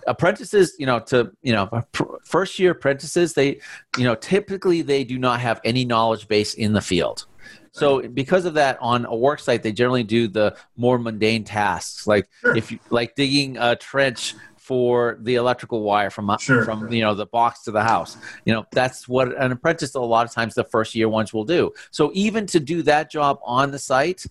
Apprentices, 0.07 0.75
you 0.79 0.87
know, 0.87 1.01
to 1.01 1.31
you 1.43 1.53
know, 1.53 1.85
first 2.25 2.59
year 2.59 2.73
apprentices, 2.73 3.35
they 3.35 3.61
you 3.97 4.05
know 4.05 4.15
typically 4.15 4.83
they 4.83 5.05
do 5.05 5.19
not 5.19 5.41
have 5.41 5.61
any 5.65 5.85
knowledge 5.85 6.29
base 6.29 6.55
in 6.55 6.73
the 6.73 6.81
field. 6.81 7.27
So 7.73 8.09
because 8.09 8.45
of 8.45 8.55
that, 8.55 8.77
on 8.81 9.05
a 9.05 9.15
work 9.15 9.41
site, 9.41 9.63
they 9.63 9.73
generally 9.73 10.03
do 10.03 10.27
the 10.27 10.57
more 10.77 10.99
mundane 10.99 11.45
tasks, 11.45 12.07
like 12.07 12.29
sure. 12.41 12.57
if 12.57 12.73
you 12.73 12.81
like 12.91 13.15
digging 13.15 13.57
a 13.57 13.77
trench 13.77 14.35
for 14.69 15.17
the 15.23 15.37
electrical 15.37 15.81
wire 15.81 16.11
from 16.11 16.31
sure, 16.39 16.63
from 16.63 16.81
sure. 16.81 16.91
you 16.91 17.01
know 17.01 17.15
the 17.15 17.25
box 17.25 17.63
to 17.63 17.71
the 17.71 17.83
house. 17.83 18.19
You 18.45 18.53
know 18.53 18.67
that's 18.71 19.09
what 19.09 19.35
an 19.43 19.51
apprentice 19.51 19.95
a 19.95 20.01
lot 20.01 20.27
of 20.27 20.33
times 20.33 20.55
the 20.55 20.63
first 20.63 20.95
year 20.95 21.09
ones 21.09 21.33
will 21.33 21.47
do. 21.47 21.73
So 21.91 22.11
even 22.13 22.47
to 22.49 22.61
do 22.61 22.83
that 22.83 23.11
job 23.11 23.39
on 23.43 23.71
the 23.71 23.79
site, 23.79 24.27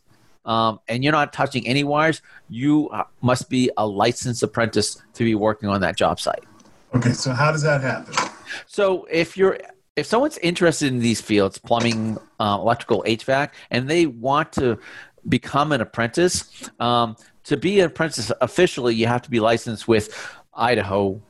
um, 0.45 0.79
and 0.87 1.03
you're 1.03 1.11
not 1.11 1.33
touching 1.33 1.65
any 1.65 1.83
wires, 1.83 2.21
you 2.49 2.87
uh, 2.89 3.05
must 3.21 3.49
be 3.49 3.71
a 3.77 3.87
licensed 3.87 4.43
apprentice 4.43 5.01
to 5.15 5.23
be 5.23 5.33
working 5.33 5.69
on 5.69 5.81
that 5.81 5.97
job 5.97 6.19
site. 6.19 6.43
Okay, 6.93 7.13
so 7.13 7.31
how 7.31 7.51
does 7.51 7.63
that 7.63 7.81
happen? 7.81 8.13
So 8.67 9.07
if 9.09 9.35
you're 9.35 9.57
if 9.95 10.05
someone's 10.05 10.37
interested 10.37 10.93
in 10.93 10.99
these 10.99 11.19
fields, 11.19 11.57
plumbing, 11.57 12.19
uh, 12.39 12.59
electrical, 12.61 13.03
HVAC, 13.07 13.49
and 13.71 13.89
they 13.89 14.05
want 14.05 14.53
to 14.53 14.77
become 15.27 15.71
an 15.71 15.81
apprentice. 15.81 16.69
Um, 16.79 17.17
to 17.47 17.57
be 17.57 17.79
an 17.79 17.87
apprentice 17.87 18.31
officially, 18.41 18.93
you 18.93 19.07
have 19.07 19.21
to 19.23 19.29
be 19.29 19.39
licensed 19.39 19.87
with 19.87 20.13
Idaho, 20.53 21.21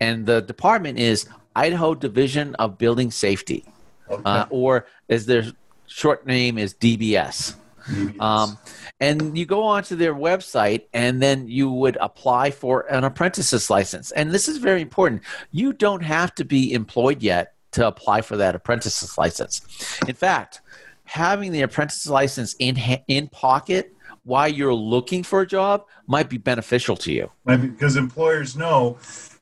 and 0.00 0.26
the 0.26 0.42
department 0.42 0.98
is 0.98 1.28
Idaho 1.54 1.94
Division 1.94 2.54
of 2.56 2.76
Building 2.76 3.10
Safety, 3.10 3.64
okay. 4.10 4.22
uh, 4.24 4.46
or 4.50 4.86
as 5.08 5.26
their 5.26 5.44
short 5.86 6.26
name 6.26 6.58
is 6.58 6.74
DBS. 6.74 7.54
DBS. 7.86 8.20
Um, 8.20 8.58
and 9.00 9.36
you 9.36 9.46
go 9.46 9.62
onto 9.62 9.96
their 9.96 10.14
website 10.14 10.82
and 10.92 11.22
then 11.22 11.48
you 11.48 11.70
would 11.70 11.96
apply 12.00 12.50
for 12.50 12.82
an 12.92 13.04
apprentice's 13.04 13.70
license. 13.70 14.12
And 14.12 14.30
this 14.30 14.48
is 14.48 14.58
very 14.58 14.82
important. 14.82 15.22
You 15.50 15.72
don't 15.72 16.02
have 16.02 16.34
to 16.36 16.44
be 16.44 16.72
employed 16.72 17.22
yet 17.22 17.54
to 17.72 17.86
apply 17.86 18.20
for 18.20 18.36
that 18.36 18.54
apprentice's 18.54 19.16
license. 19.16 19.62
In 20.06 20.14
fact, 20.14 20.60
having 21.04 21.52
the 21.52 21.62
apprentice's 21.62 22.10
license 22.10 22.54
in 22.58 22.76
in 23.08 23.28
pocket 23.28 23.94
while 24.24 24.48
you're 24.48 24.74
looking 24.74 25.22
for 25.22 25.40
a 25.40 25.46
job 25.46 25.84
might 26.06 26.28
be 26.28 26.38
beneficial 26.38 26.96
to 26.96 27.12
you. 27.12 27.30
Because 27.46 27.96
employers 27.96 28.56
know 28.56 28.98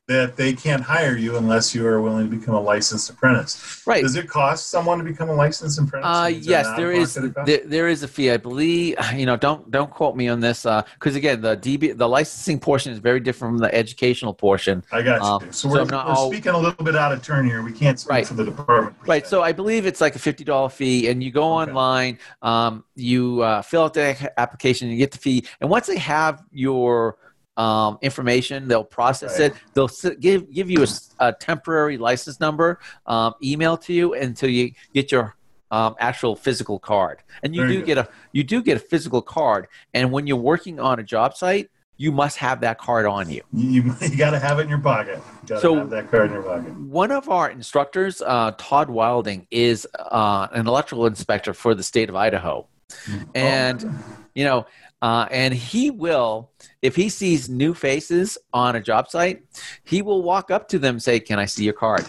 that 0.09 0.35
they 0.35 0.53
can't 0.53 0.81
hire 0.81 1.15
you 1.15 1.37
unless 1.37 1.75
you 1.75 1.85
are 1.85 2.01
willing 2.01 2.27
to 2.27 2.35
become 2.35 2.55
a 2.55 2.59
licensed 2.59 3.11
apprentice. 3.11 3.83
Right. 3.85 4.01
Does 4.01 4.15
it 4.15 4.27
cost 4.27 4.71
someone 4.71 4.97
to 4.97 5.03
become 5.03 5.29
a 5.29 5.35
licensed 5.35 5.77
apprentice? 5.77 6.09
Uh, 6.09 6.31
yes, 6.41 6.65
there 6.75 6.91
is. 6.91 7.13
There, 7.45 7.61
there 7.63 7.87
is 7.87 8.01
a 8.01 8.07
fee, 8.07 8.31
I 8.31 8.37
believe. 8.37 8.97
You 9.13 9.27
know, 9.27 9.35
don't 9.35 9.69
don't 9.69 9.91
quote 9.91 10.15
me 10.15 10.27
on 10.27 10.39
this 10.39 10.63
because 10.63 11.15
uh, 11.15 11.17
again, 11.17 11.41
the 11.41 11.55
DB 11.55 11.95
the 11.95 12.09
licensing 12.09 12.59
portion 12.59 12.91
is 12.91 12.97
very 12.97 13.19
different 13.19 13.53
from 13.53 13.57
the 13.59 13.73
educational 13.73 14.33
portion. 14.33 14.83
I 14.91 15.03
got 15.03 15.21
you. 15.21 15.27
Um, 15.27 15.53
so 15.53 15.69
we're, 15.69 15.85
so 15.85 15.95
we're 15.95 16.01
all, 16.01 16.31
speaking 16.31 16.53
a 16.53 16.57
little 16.57 16.83
bit 16.83 16.95
out 16.95 17.11
of 17.11 17.21
turn 17.21 17.45
here. 17.45 17.61
We 17.61 17.71
can't 17.71 17.99
speak 17.99 18.09
right. 18.09 18.27
for 18.27 18.33
the 18.33 18.45
department. 18.45 18.95
Right. 19.05 19.27
So 19.27 19.43
I 19.43 19.51
believe 19.51 19.85
it's 19.85 20.01
like 20.01 20.15
a 20.15 20.19
fifty 20.19 20.43
dollar 20.43 20.69
fee, 20.69 21.07
and 21.09 21.21
you 21.21 21.31
go 21.31 21.59
okay. 21.59 21.69
online, 21.69 22.17
um, 22.41 22.83
you 22.95 23.41
uh, 23.41 23.61
fill 23.61 23.83
out 23.83 23.93
the 23.93 24.33
application, 24.39 24.89
you 24.89 24.97
get 24.97 25.11
the 25.11 25.19
fee, 25.19 25.45
and 25.61 25.69
once 25.69 25.85
they 25.85 25.97
have 25.97 26.43
your 26.51 27.17
um, 27.59 27.99
information. 28.01 28.67
They'll 28.67 28.83
process 28.83 29.39
right. 29.39 29.51
it. 29.51 29.57
They'll 29.73 29.89
give 30.19 30.51
give 30.51 30.69
you 30.69 30.83
a, 30.83 30.87
a 31.19 31.33
temporary 31.33 31.97
license 31.97 32.39
number, 32.39 32.79
um, 33.05 33.33
email 33.43 33.77
to 33.77 33.93
you 33.93 34.13
until 34.13 34.49
you 34.49 34.71
get 34.93 35.11
your 35.11 35.35
um, 35.69 35.95
actual 35.99 36.35
physical 36.35 36.79
card. 36.79 37.21
And 37.43 37.53
you 37.53 37.61
Very 37.61 37.73
do 37.73 37.79
good. 37.79 37.85
get 37.85 37.97
a 37.97 38.09
you 38.31 38.43
do 38.43 38.63
get 38.63 38.77
a 38.77 38.79
physical 38.79 39.21
card. 39.21 39.67
And 39.93 40.11
when 40.11 40.25
you're 40.25 40.37
working 40.37 40.79
on 40.79 40.99
a 40.99 41.03
job 41.03 41.35
site, 41.35 41.69
you 41.97 42.13
must 42.13 42.37
have 42.37 42.61
that 42.61 42.77
card 42.77 43.05
on 43.05 43.29
you. 43.29 43.41
You, 43.51 43.93
you 44.01 44.15
got 44.17 44.31
to 44.31 44.39
have 44.39 44.57
it 44.59 44.63
in 44.63 44.69
your 44.69 44.79
pocket. 44.79 45.21
You 45.49 45.59
so 45.59 45.85
that 45.87 46.09
card 46.09 46.27
in 46.27 46.33
your 46.33 46.43
pocket. 46.43 46.73
One 46.79 47.11
of 47.11 47.29
our 47.29 47.49
instructors, 47.49 48.21
uh, 48.25 48.53
Todd 48.57 48.89
Wilding, 48.89 49.47
is 49.51 49.85
uh, 49.93 50.47
an 50.53 50.65
electrical 50.65 51.07
inspector 51.07 51.53
for 51.53 51.75
the 51.75 51.83
state 51.83 52.07
of 52.07 52.15
Idaho, 52.15 52.67
mm. 53.05 53.27
and 53.35 53.83
oh. 53.85 54.17
you 54.33 54.45
know 54.45 54.65
uh, 55.01 55.27
and 55.31 55.53
he 55.53 55.91
will, 55.91 56.51
if 56.81 56.95
he 56.95 57.09
sees 57.09 57.49
new 57.49 57.73
faces 57.73 58.37
on 58.53 58.75
a 58.75 58.81
job 58.81 59.09
site, 59.09 59.43
he 59.83 60.01
will 60.01 60.21
walk 60.21 60.51
up 60.51 60.67
to 60.69 60.79
them 60.79 60.95
and 60.95 61.03
say, 61.03 61.19
Can 61.19 61.39
I 61.39 61.45
see 61.45 61.63
your 61.63 61.73
card? 61.73 62.05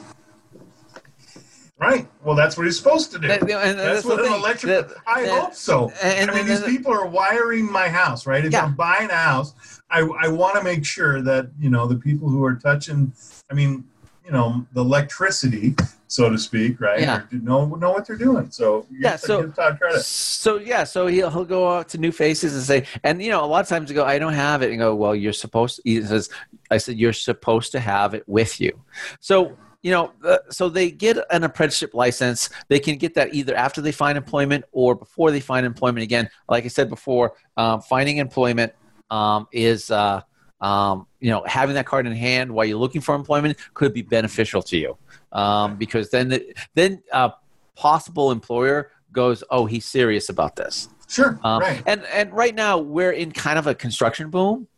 Right. 1.79 2.07
Well, 2.23 2.37
that's 2.37 2.59
what 2.59 2.67
he's 2.67 2.77
supposed 2.77 3.11
to 3.13 3.19
do. 3.19 3.29
That, 3.29 3.41
that's, 3.41 3.75
that's 3.75 4.05
what 4.05 4.21
an 4.21 4.35
electric. 4.35 4.89
That, 4.89 4.97
I 5.07 5.23
that, 5.23 5.41
hope 5.41 5.55
so. 5.55 5.91
And, 6.03 6.31
I 6.31 6.35
mean, 6.35 6.47
these 6.47 6.63
people 6.63 6.93
are 6.93 7.07
wiring 7.07 7.73
my 7.73 7.89
house, 7.89 8.27
right? 8.27 8.45
If 8.45 8.53
yeah. 8.53 8.65
I'm 8.65 8.75
buying 8.75 9.09
a 9.09 9.17
house, 9.17 9.55
I, 9.91 10.01
I 10.01 10.29
want 10.29 10.57
to 10.57 10.63
make 10.63 10.85
sure 10.85 11.23
that 11.23 11.51
you 11.59 11.71
know 11.71 11.87
the 11.87 11.97
people 11.97 12.29
who 12.29 12.45
are 12.45 12.55
touching. 12.55 13.15
I 13.51 13.55
mean, 13.55 13.85
you 14.27 14.31
know, 14.31 14.67
the 14.75 14.83
electricity 14.83 15.75
so 16.11 16.29
to 16.29 16.37
speak, 16.37 16.81
right? 16.81 17.01
Yeah. 17.01 17.23
know 17.31 17.67
know 17.67 17.93
what 17.93 18.05
they're 18.05 18.17
doing. 18.17 18.51
So 18.51 18.85
yeah, 18.91 19.15
so 19.15 19.47
Todd 19.51 19.79
credit. 19.79 20.03
So 20.03 20.59
yeah, 20.59 20.83
so 20.83 21.07
he'll 21.07 21.31
he'll 21.31 21.45
go 21.45 21.71
out 21.71 21.89
to 21.91 21.99
new 21.99 22.11
faces 22.11 22.55
and 22.55 22.65
say, 22.65 22.91
and 23.05 23.23
you 23.23 23.31
know, 23.31 23.45
a 23.45 23.47
lot 23.47 23.61
of 23.61 23.69
times 23.69 23.89
you 23.89 23.95
go, 23.95 24.05
I 24.05 24.19
don't 24.19 24.33
have 24.33 24.63
it, 24.63 24.71
and 24.71 24.79
go, 24.79 24.95
well, 24.95 25.15
you're 25.15 25.33
supposed. 25.33 25.77
To, 25.77 25.83
he 25.85 26.03
says, 26.03 26.29
I 26.69 26.79
said, 26.79 26.99
you're 26.99 27.13
supposed 27.13 27.71
to 27.73 27.81
have 27.81 28.15
it 28.15 28.29
with 28.29 28.61
you. 28.61 28.73
So 29.21 29.57
you 29.83 29.93
know, 29.93 30.13
uh, 30.25 30.39
so 30.51 30.69
they 30.69 30.91
get 30.91 31.17
an 31.31 31.45
apprenticeship 31.45 31.95
license. 31.95 32.51
They 32.67 32.81
can 32.81 32.99
get 32.99 33.15
that 33.15 33.33
either 33.33 33.55
after 33.55 33.81
they 33.81 33.93
find 33.93 34.19
employment 34.19 34.65
or 34.73 34.97
before 34.97 35.31
they 35.31 35.41
find 35.41 35.65
employment. 35.65 36.03
Again, 36.03 36.29
like 36.49 36.65
I 36.65 36.69
said 36.69 36.89
before, 36.89 37.35
um, 37.57 37.83
finding 37.83 38.17
employment 38.17 38.73
um, 39.11 39.47
is. 39.53 39.93
Uh, 39.93 40.23
um, 40.61 41.07
you 41.21 41.31
know, 41.31 41.43
having 41.47 41.75
that 41.77 41.87
card 41.87 42.07
in 42.07 42.13
hand 42.13 42.53
while 42.53 42.67
you're 42.67 42.77
looking 42.77 43.01
for 43.01 43.15
employment 43.15 43.57
could 43.73 43.95
be 43.95 44.03
beneficial 44.03 44.61
to 44.65 44.77
you 44.77 44.99
um, 45.33 45.77
because 45.77 46.11
then 46.11 46.29
the, 46.29 46.55
then 46.75 47.03
a 47.13 47.33
possible 47.77 48.31
employer 48.31 48.91
goes, 49.13 49.43
oh, 49.51 49.67
he's 49.67 49.85
serious 49.85 50.29
about 50.29 50.57
this. 50.57 50.89
Sure. 51.09 51.39
Um, 51.43 51.61
right. 51.61 51.83
And 51.87 52.05
and 52.13 52.33
right 52.33 52.55
now 52.55 52.79
we're 52.79 53.11
in 53.11 53.33
kind 53.33 53.59
of 53.59 53.67
a 53.67 53.75
construction 53.75 54.31
boom. 54.31 54.69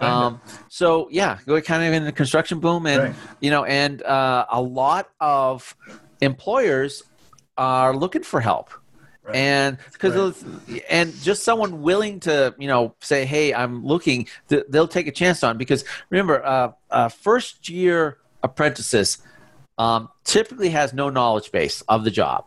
Um, 0.00 0.40
so 0.68 1.08
yeah, 1.10 1.38
we're 1.46 1.62
kind 1.62 1.82
of 1.82 1.92
in 1.92 2.06
a 2.06 2.12
construction 2.12 2.60
boom, 2.60 2.86
and 2.86 3.02
right. 3.02 3.14
you 3.40 3.50
know, 3.50 3.64
and 3.64 4.02
uh, 4.02 4.46
a 4.50 4.60
lot 4.60 5.10
of 5.20 5.76
employers 6.20 7.02
are 7.56 7.94
looking 7.94 8.22
for 8.22 8.40
help. 8.40 8.70
Right. 9.22 9.36
And 9.36 9.78
because 9.92 10.44
right. 10.68 10.84
and 10.90 11.14
just 11.22 11.44
someone 11.44 11.80
willing 11.80 12.20
to 12.20 12.54
you 12.58 12.68
know 12.68 12.94
say 13.00 13.24
hey 13.24 13.54
I'm 13.54 13.82
looking 13.82 14.28
they'll 14.48 14.86
take 14.86 15.06
a 15.06 15.12
chance 15.12 15.42
on 15.42 15.56
because 15.56 15.82
remember 16.10 16.44
uh, 16.44 16.72
uh, 16.90 17.08
first 17.08 17.70
year 17.70 18.18
apprentices 18.42 19.18
um, 19.78 20.08
typically 20.24 20.70
has 20.70 20.92
no 20.92 21.10
knowledge 21.10 21.50
base 21.52 21.82
of 21.82 22.04
the 22.04 22.10
job. 22.10 22.46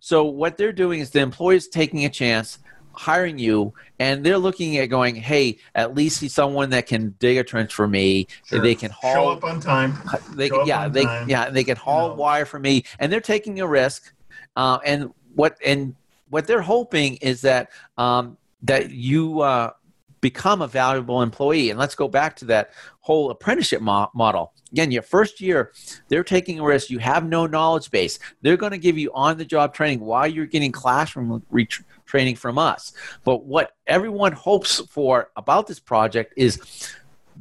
So 0.00 0.24
what 0.24 0.56
they're 0.56 0.72
doing 0.72 1.00
is 1.00 1.10
the 1.10 1.20
employer's 1.20 1.68
taking 1.68 2.04
a 2.04 2.08
chance, 2.08 2.58
hiring 2.92 3.38
you, 3.38 3.72
and 3.98 4.24
they're 4.24 4.38
looking 4.38 4.76
at 4.78 4.86
going, 4.86 5.14
"Hey, 5.14 5.58
at 5.74 5.94
least 5.94 6.20
he's 6.20 6.34
someone 6.34 6.70
that 6.70 6.86
can 6.86 7.14
dig 7.18 7.38
a 7.38 7.44
trench 7.44 7.72
for 7.72 7.86
me. 7.86 8.26
Sure. 8.46 8.60
They 8.60 8.74
can 8.74 8.90
haul 8.90 9.14
show 9.14 9.30
up 9.30 9.44
on 9.44 9.60
time. 9.60 9.94
They 10.34 10.48
can, 10.48 10.66
yeah, 10.66 10.88
they 10.88 11.04
time. 11.04 11.28
yeah 11.28 11.50
they 11.50 11.64
can 11.64 11.76
haul 11.76 12.08
know. 12.08 12.14
wire 12.14 12.44
for 12.44 12.58
me, 12.58 12.84
and 12.98 13.12
they're 13.12 13.20
taking 13.20 13.60
a 13.60 13.66
risk. 13.66 14.12
Uh, 14.56 14.78
and 14.84 15.12
what 15.34 15.56
and 15.64 15.94
what 16.30 16.46
they're 16.46 16.62
hoping 16.62 17.16
is 17.16 17.42
that 17.42 17.70
um, 17.96 18.36
that 18.62 18.90
you 18.90 19.40
uh, 19.40 19.70
become 20.22 20.62
a 20.62 20.66
valuable 20.66 21.20
employee. 21.20 21.68
And 21.68 21.78
let's 21.78 21.94
go 21.94 22.08
back 22.08 22.36
to 22.36 22.46
that 22.46 22.70
whole 23.00 23.30
apprenticeship 23.30 23.82
mo- 23.82 24.08
model. 24.14 24.54
Again, 24.70 24.90
your 24.90 25.02
first 25.02 25.42
year, 25.42 25.72
they're 26.08 26.24
taking 26.24 26.58
a 26.60 26.64
risk. 26.64 26.88
You 26.88 26.98
have 27.00 27.28
no 27.28 27.46
knowledge 27.46 27.90
base. 27.90 28.18
They're 28.40 28.56
going 28.56 28.72
to 28.72 28.78
give 28.78 28.96
you 28.96 29.10
on 29.12 29.36
the 29.36 29.44
job 29.44 29.74
training 29.74 30.00
while 30.00 30.26
you're 30.26 30.46
getting 30.46 30.72
classroom 30.72 31.42
re- 31.50 31.68
training 32.06 32.36
from 32.36 32.56
us. 32.56 32.94
But 33.24 33.44
what 33.44 33.72
everyone 33.86 34.32
hopes 34.32 34.80
for 34.88 35.30
about 35.36 35.66
this 35.66 35.80
project 35.80 36.32
is 36.36 36.94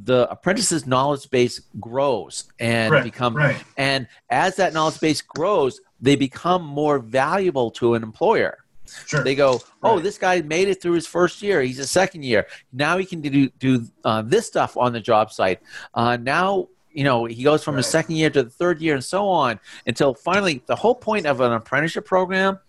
the 0.04 0.30
apprentice's 0.30 0.88
knowledge 0.88 1.30
base 1.30 1.62
grows 1.80 2.46
and 2.60 2.92
right, 2.92 3.04
become 3.04 3.36
right. 3.36 3.62
and 3.76 4.08
as 4.30 4.56
that 4.56 4.74
knowledge 4.74 4.98
base 5.02 5.22
grows 5.22 5.82
they 6.00 6.16
become 6.16 6.64
more 6.64 6.98
valuable 6.98 7.70
to 7.70 7.94
an 7.94 8.02
employer 8.02 8.61
Sure. 9.06 9.24
They 9.24 9.36
go, 9.36 9.62
oh, 9.84 9.96
right. 9.96 10.04
this 10.04 10.18
guy 10.18 10.42
made 10.42 10.68
it 10.68 10.82
through 10.82 10.94
his 10.94 11.08
first 11.08 11.42
year. 11.42 11.62
He's 11.62 11.80
a 11.80 11.88
second 11.88 12.24
year. 12.24 12.48
Now 12.74 12.98
he 12.98 13.06
can 13.06 13.22
do 13.22 13.50
do 13.50 13.86
uh, 14.04 14.22
this 14.22 14.48
stuff 14.48 14.78
on 14.78 14.94
the 14.94 15.00
job 15.00 15.32
site. 15.32 15.60
Uh, 15.94 16.18
now 16.18 16.68
you 16.94 17.04
know 17.04 17.26
he 17.26 17.44
goes 17.44 17.64
from 17.64 17.76
right. 17.76 17.80
the 17.80 17.90
second 17.90 18.16
year 18.16 18.30
to 18.30 18.44
the 18.44 18.50
third 18.50 18.82
year 18.82 18.94
and 18.94 19.04
so 19.04 19.28
on 19.28 19.60
until 19.88 20.14
finally 20.14 20.62
the 20.66 20.76
whole 20.76 20.96
point 20.96 21.26
of 21.26 21.42
an 21.42 21.52
apprenticeship 21.52 22.06
program 22.06 22.60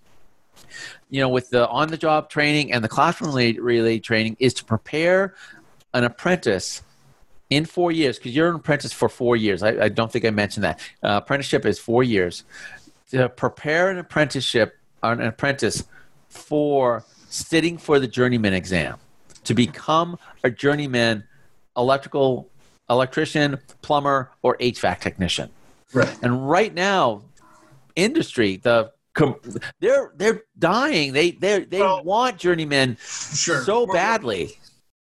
you 1.11 1.21
know 1.21 1.29
with 1.29 1.51
the 1.51 1.69
on 1.69 1.89
the 1.89 1.97
job 1.97 2.31
training 2.31 2.73
and 2.73 2.85
the 2.85 2.89
classroom 2.89 3.35
related 3.35 4.05
training 4.05 4.37
is 4.39 4.55
to 4.55 4.65
prepare 4.65 5.35
an 5.95 6.05
apprentice 6.05 6.83
in 7.51 7.65
four 7.65 7.93
years 7.93 8.19
because 8.19 8.35
you're 8.35 8.49
an 8.49 8.57
apprentice 8.57 8.93
for 8.93 9.09
four 9.09 9.37
years 9.37 9.63
i, 9.63 9.85
I 9.85 9.89
don't 9.89 10.11
think 10.11 10.25
i 10.25 10.31
mentioned 10.31 10.65
that 10.65 10.81
uh, 11.03 11.21
apprenticeship 11.23 11.67
is 11.67 11.79
four 11.79 12.03
years 12.03 12.45
to 13.11 13.29
prepare 13.29 13.91
an 13.91 13.99
apprenticeship 13.99 14.77
an 15.03 15.21
apprentice 15.21 15.85
for 16.33 17.05
sitting 17.29 17.79
for 17.79 17.99
the 17.99 18.09
journeyman 18.09 18.55
exam 18.55 18.99
to 19.45 19.55
become 19.55 20.19
a 20.45 20.51
journeyman 20.51 21.25
electrical 21.77 22.51
electrician, 22.91 23.59
plumber, 23.83 24.31
or 24.43 24.57
HVAC 24.59 25.01
technician. 25.01 25.51
Right. 25.93 26.17
And 26.23 26.49
right 26.49 26.73
now, 26.73 27.23
industry 27.97 28.57
the 28.57 28.93
they're 29.81 30.13
they're 30.17 30.43
dying. 30.59 31.13
They 31.13 31.33
they 31.33 31.65
they 31.65 31.81
well, 31.81 32.03
want 32.03 32.39
journeymen 32.39 32.97
sure. 32.99 33.63
so 33.63 33.85
well, 33.85 33.93
badly. 33.93 34.53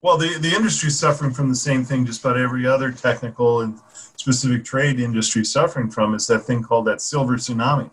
Well, 0.01 0.17
the 0.17 0.39
the 0.39 0.55
industry 0.55 0.89
is 0.89 0.99
suffering 0.99 1.33
from 1.33 1.51
the 1.51 1.55
same 1.55 1.85
thing. 1.85 2.07
Just 2.07 2.25
about 2.25 2.39
every 2.39 2.67
other 2.67 2.91
technical 2.91 3.61
and 3.61 3.79
specific 4.17 4.65
trade 4.65 4.99
industry 4.99 5.45
suffering 5.45 5.91
from 5.91 6.15
is 6.15 6.27
that 6.29 6.41
thing 6.41 6.63
called 6.63 6.87
that 6.87 7.03
silver 7.03 7.37
tsunami. 7.37 7.91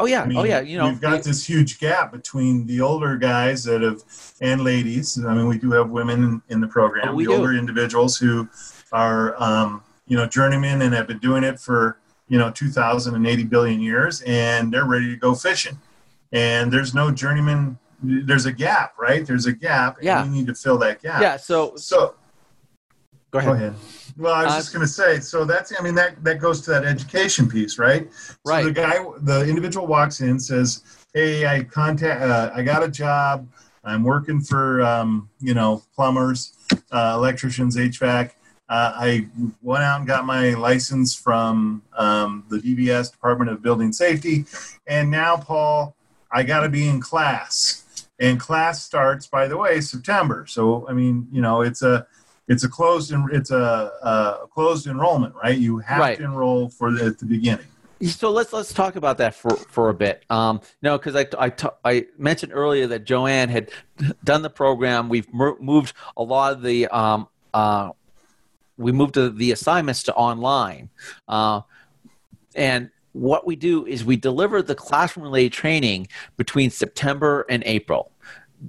Oh 0.00 0.06
yeah, 0.06 0.20
I 0.20 0.24
oh, 0.24 0.26
mean, 0.26 0.38
oh 0.38 0.44
yeah. 0.44 0.60
You 0.60 0.78
know, 0.78 0.88
we've 0.88 1.00
got 1.00 1.22
this 1.22 1.44
huge 1.44 1.80
gap 1.80 2.12
between 2.12 2.66
the 2.66 2.80
older 2.80 3.16
guys 3.16 3.64
that 3.64 3.82
have 3.82 4.02
and 4.40 4.62
ladies. 4.62 5.24
I 5.24 5.34
mean, 5.34 5.48
we 5.48 5.58
do 5.58 5.72
have 5.72 5.90
women 5.90 6.40
in, 6.48 6.60
the 6.60 6.68
program. 6.68 7.08
Oh, 7.08 7.18
the 7.18 7.24
do. 7.24 7.34
older 7.34 7.52
individuals 7.54 8.16
who 8.16 8.48
are, 8.92 9.40
um, 9.42 9.82
you 10.06 10.16
know, 10.16 10.26
journeymen 10.26 10.82
and 10.82 10.94
have 10.94 11.08
been 11.08 11.18
doing 11.18 11.42
it 11.42 11.58
for 11.58 11.98
you 12.28 12.38
know 12.38 12.50
2,080 12.50 13.44
billion 13.44 13.80
years, 13.80 14.22
and 14.22 14.72
they're 14.72 14.86
ready 14.86 15.10
to 15.10 15.16
go 15.16 15.34
fishing. 15.34 15.78
And 16.32 16.72
there's 16.72 16.94
no 16.94 17.10
journeyman 17.10 17.78
there's 18.02 18.46
a 18.46 18.52
gap, 18.52 18.94
right? 18.98 19.26
There's 19.26 19.46
a 19.46 19.52
gap, 19.52 19.98
yeah. 20.00 20.22
and 20.22 20.30
we 20.30 20.38
need 20.38 20.46
to 20.46 20.54
fill 20.54 20.78
that 20.78 21.02
gap. 21.02 21.20
Yeah. 21.20 21.36
So 21.36 21.74
so 21.76 22.14
go 23.30 23.38
ahead. 23.38 23.50
Go 23.50 23.54
ahead. 23.54 23.74
Well, 24.16 24.34
I 24.34 24.44
was 24.44 24.54
uh, 24.54 24.56
just 24.56 24.72
going 24.72 24.84
to 24.84 24.92
say, 24.92 25.20
so 25.20 25.44
that's, 25.44 25.72
I 25.78 25.82
mean, 25.82 25.94
that, 25.94 26.22
that 26.24 26.40
goes 26.40 26.60
to 26.62 26.70
that 26.70 26.84
education 26.84 27.48
piece, 27.48 27.78
right? 27.78 28.08
Right. 28.44 28.62
So 28.62 28.68
the 28.68 28.72
guy, 28.72 29.04
the 29.18 29.48
individual 29.48 29.86
walks 29.86 30.20
in, 30.20 30.40
says, 30.40 30.82
Hey, 31.14 31.46
I 31.46 31.64
contact, 31.64 32.20
uh, 32.20 32.50
I 32.54 32.62
got 32.62 32.82
a 32.82 32.88
job. 32.88 33.48
I'm 33.84 34.02
working 34.02 34.40
for, 34.40 34.82
um, 34.82 35.30
you 35.40 35.54
know, 35.54 35.82
plumbers, 35.94 36.52
uh, 36.90 37.14
electricians, 37.16 37.76
HVAC. 37.76 38.32
Uh, 38.68 38.92
I 38.94 39.26
went 39.62 39.82
out 39.82 40.00
and 40.00 40.06
got 40.06 40.26
my 40.26 40.50
license 40.50 41.14
from 41.14 41.82
um, 41.96 42.44
the 42.50 42.58
DBS 42.58 43.10
Department 43.10 43.50
of 43.50 43.62
Building 43.62 43.92
Safety. 43.92 44.44
And 44.86 45.10
now, 45.10 45.38
Paul, 45.38 45.96
I 46.30 46.42
got 46.42 46.60
to 46.60 46.68
be 46.68 46.86
in 46.86 47.00
class. 47.00 47.84
And 48.20 48.38
class 48.38 48.84
starts, 48.84 49.26
by 49.26 49.48
the 49.48 49.56
way, 49.56 49.80
September. 49.80 50.44
So, 50.46 50.86
I 50.88 50.92
mean, 50.92 51.28
you 51.32 51.40
know, 51.40 51.62
it's 51.62 51.82
a, 51.82 52.06
it's 52.48 52.64
a 52.64 52.68
closed 52.68 53.12
it's 53.32 53.50
a, 53.50 53.92
a 54.02 54.46
closed 54.52 54.86
enrollment, 54.86 55.34
right? 55.34 55.56
You 55.56 55.78
have 55.78 56.00
right. 56.00 56.18
to 56.18 56.24
enroll 56.24 56.68
for 56.70 56.90
the, 56.90 57.04
at 57.04 57.18
the 57.18 57.26
beginning. 57.26 57.66
So 58.06 58.30
let's 58.30 58.52
let's 58.52 58.72
talk 58.72 58.96
about 58.96 59.18
that 59.18 59.34
for, 59.34 59.50
for 59.56 59.88
a 59.88 59.94
bit. 59.94 60.24
Um, 60.30 60.60
no, 60.82 60.96
because 60.96 61.16
I, 61.16 61.26
I, 61.38 61.52
I 61.84 62.06
mentioned 62.16 62.52
earlier 62.54 62.86
that 62.86 63.04
Joanne 63.04 63.48
had 63.48 63.70
done 64.24 64.42
the 64.42 64.50
program. 64.50 65.08
We've 65.08 65.26
moved 65.32 65.94
a 66.16 66.22
lot 66.22 66.52
of 66.52 66.62
the 66.62 66.86
um, 66.88 67.28
uh, 67.52 67.90
we 68.76 68.92
moved 68.92 69.14
the, 69.14 69.30
the 69.30 69.50
assignments 69.50 70.04
to 70.04 70.14
online, 70.14 70.90
uh, 71.26 71.62
and 72.54 72.90
what 73.12 73.46
we 73.46 73.56
do 73.56 73.84
is 73.84 74.04
we 74.04 74.16
deliver 74.16 74.62
the 74.62 74.76
classroom 74.76 75.24
related 75.24 75.52
training 75.52 76.06
between 76.36 76.70
September 76.70 77.44
and 77.48 77.64
April. 77.66 78.12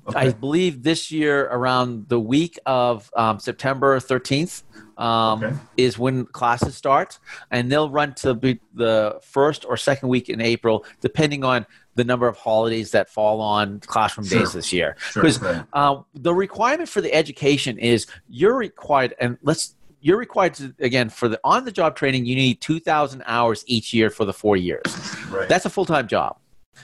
Okay. 0.08 0.20
I 0.20 0.32
believe 0.32 0.84
this 0.84 1.12
year 1.12 1.46
around 1.46 2.10
the 2.10 2.20
week 2.20 2.60
of 2.66 3.12
um, 3.16 3.40
September 3.40 4.00
13th 4.00 4.64
um, 4.98 5.44
okay. 5.44 5.56
is 5.78 5.98
when 5.98 6.26
classes 6.26 6.76
start, 6.76 7.18
and 7.50 7.72
they'll 7.72 7.90
run 7.90 8.14
to 8.16 8.34
be 8.36 8.60
the 8.74 9.20
first 9.24 9.66
or 9.66 9.78
second 9.78 10.10
week 10.10 10.30
in 10.30 10.42
April, 10.42 10.86
depending 11.02 11.44
on 11.44 11.66
the 11.96 12.04
number 12.04 12.28
of 12.28 12.38
holidays 12.38 12.92
that 12.92 13.10
fall 13.10 13.42
on 13.42 13.80
classroom 13.82 14.28
sure. 14.28 14.40
days 14.40 14.54
this 14.54 14.72
year. 14.72 14.96
Because 15.14 15.38
sure, 15.38 15.54
right. 15.54 15.66
uh, 15.74 16.02
the 16.14 16.34
requirement 16.34 16.88
for 16.88 17.02
the 17.02 17.14
education 17.14 17.78
is 17.80 18.06
you're 18.28 18.58
required, 18.58 19.16
and 19.20 19.38
let's 19.42 19.76
you're 20.02 20.18
required 20.18 20.54
to 20.54 20.74
again 20.80 21.10
for 21.10 21.28
the 21.28 21.40
on 21.44 21.66
the 21.66 21.72
job 21.72 21.96
training 21.96 22.26
you 22.26 22.36
need 22.36 22.62
2000 22.62 23.22
hours 23.26 23.64
each 23.68 23.94
year 23.94 24.10
for 24.10 24.24
the 24.24 24.32
four 24.32 24.56
years 24.56 24.82
right. 25.30 25.50
that's 25.50 25.66
a 25.66 25.70
full-time 25.70 26.08
job 26.08 26.38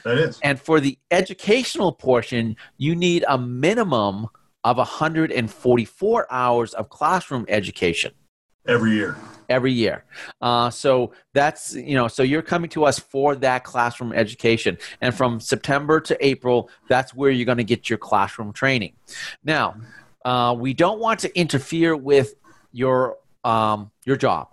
that 0.03 0.17
is. 0.17 0.39
And 0.43 0.59
for 0.59 0.79
the 0.79 0.97
educational 1.11 1.91
portion, 1.91 2.55
you 2.77 2.95
need 2.95 3.25
a 3.27 3.37
minimum 3.37 4.27
of 4.63 4.77
144 4.77 6.27
hours 6.31 6.73
of 6.73 6.89
classroom 6.89 7.45
education. 7.47 8.11
Every 8.67 8.93
year. 8.93 9.15
Every 9.47 9.71
year. 9.71 10.03
Uh, 10.41 10.71
so 10.71 11.11
that's 11.33 11.75
you 11.75 11.93
know 11.93 12.07
so 12.07 12.23
you're 12.23 12.41
coming 12.41 12.69
to 12.71 12.83
us 12.83 12.97
for 12.97 13.35
that 13.35 13.63
classroom 13.63 14.11
education. 14.11 14.79
And 15.01 15.13
from 15.13 15.39
september 15.39 16.01
to 16.01 16.25
april 16.25 16.69
that's 16.87 17.13
where 17.13 17.29
you're 17.29 17.45
going 17.45 17.59
to 17.59 17.63
get 17.63 17.89
your 17.89 17.99
classroom 17.99 18.53
training. 18.53 18.93
Now 19.43 19.75
uh, 20.25 20.55
we 20.57 20.73
don't 20.73 20.99
want 20.99 21.19
to 21.21 21.39
interfere 21.39 21.95
with 21.95 22.33
your 22.71 23.17
um, 23.43 23.91
your 24.03 24.15
job. 24.15 24.49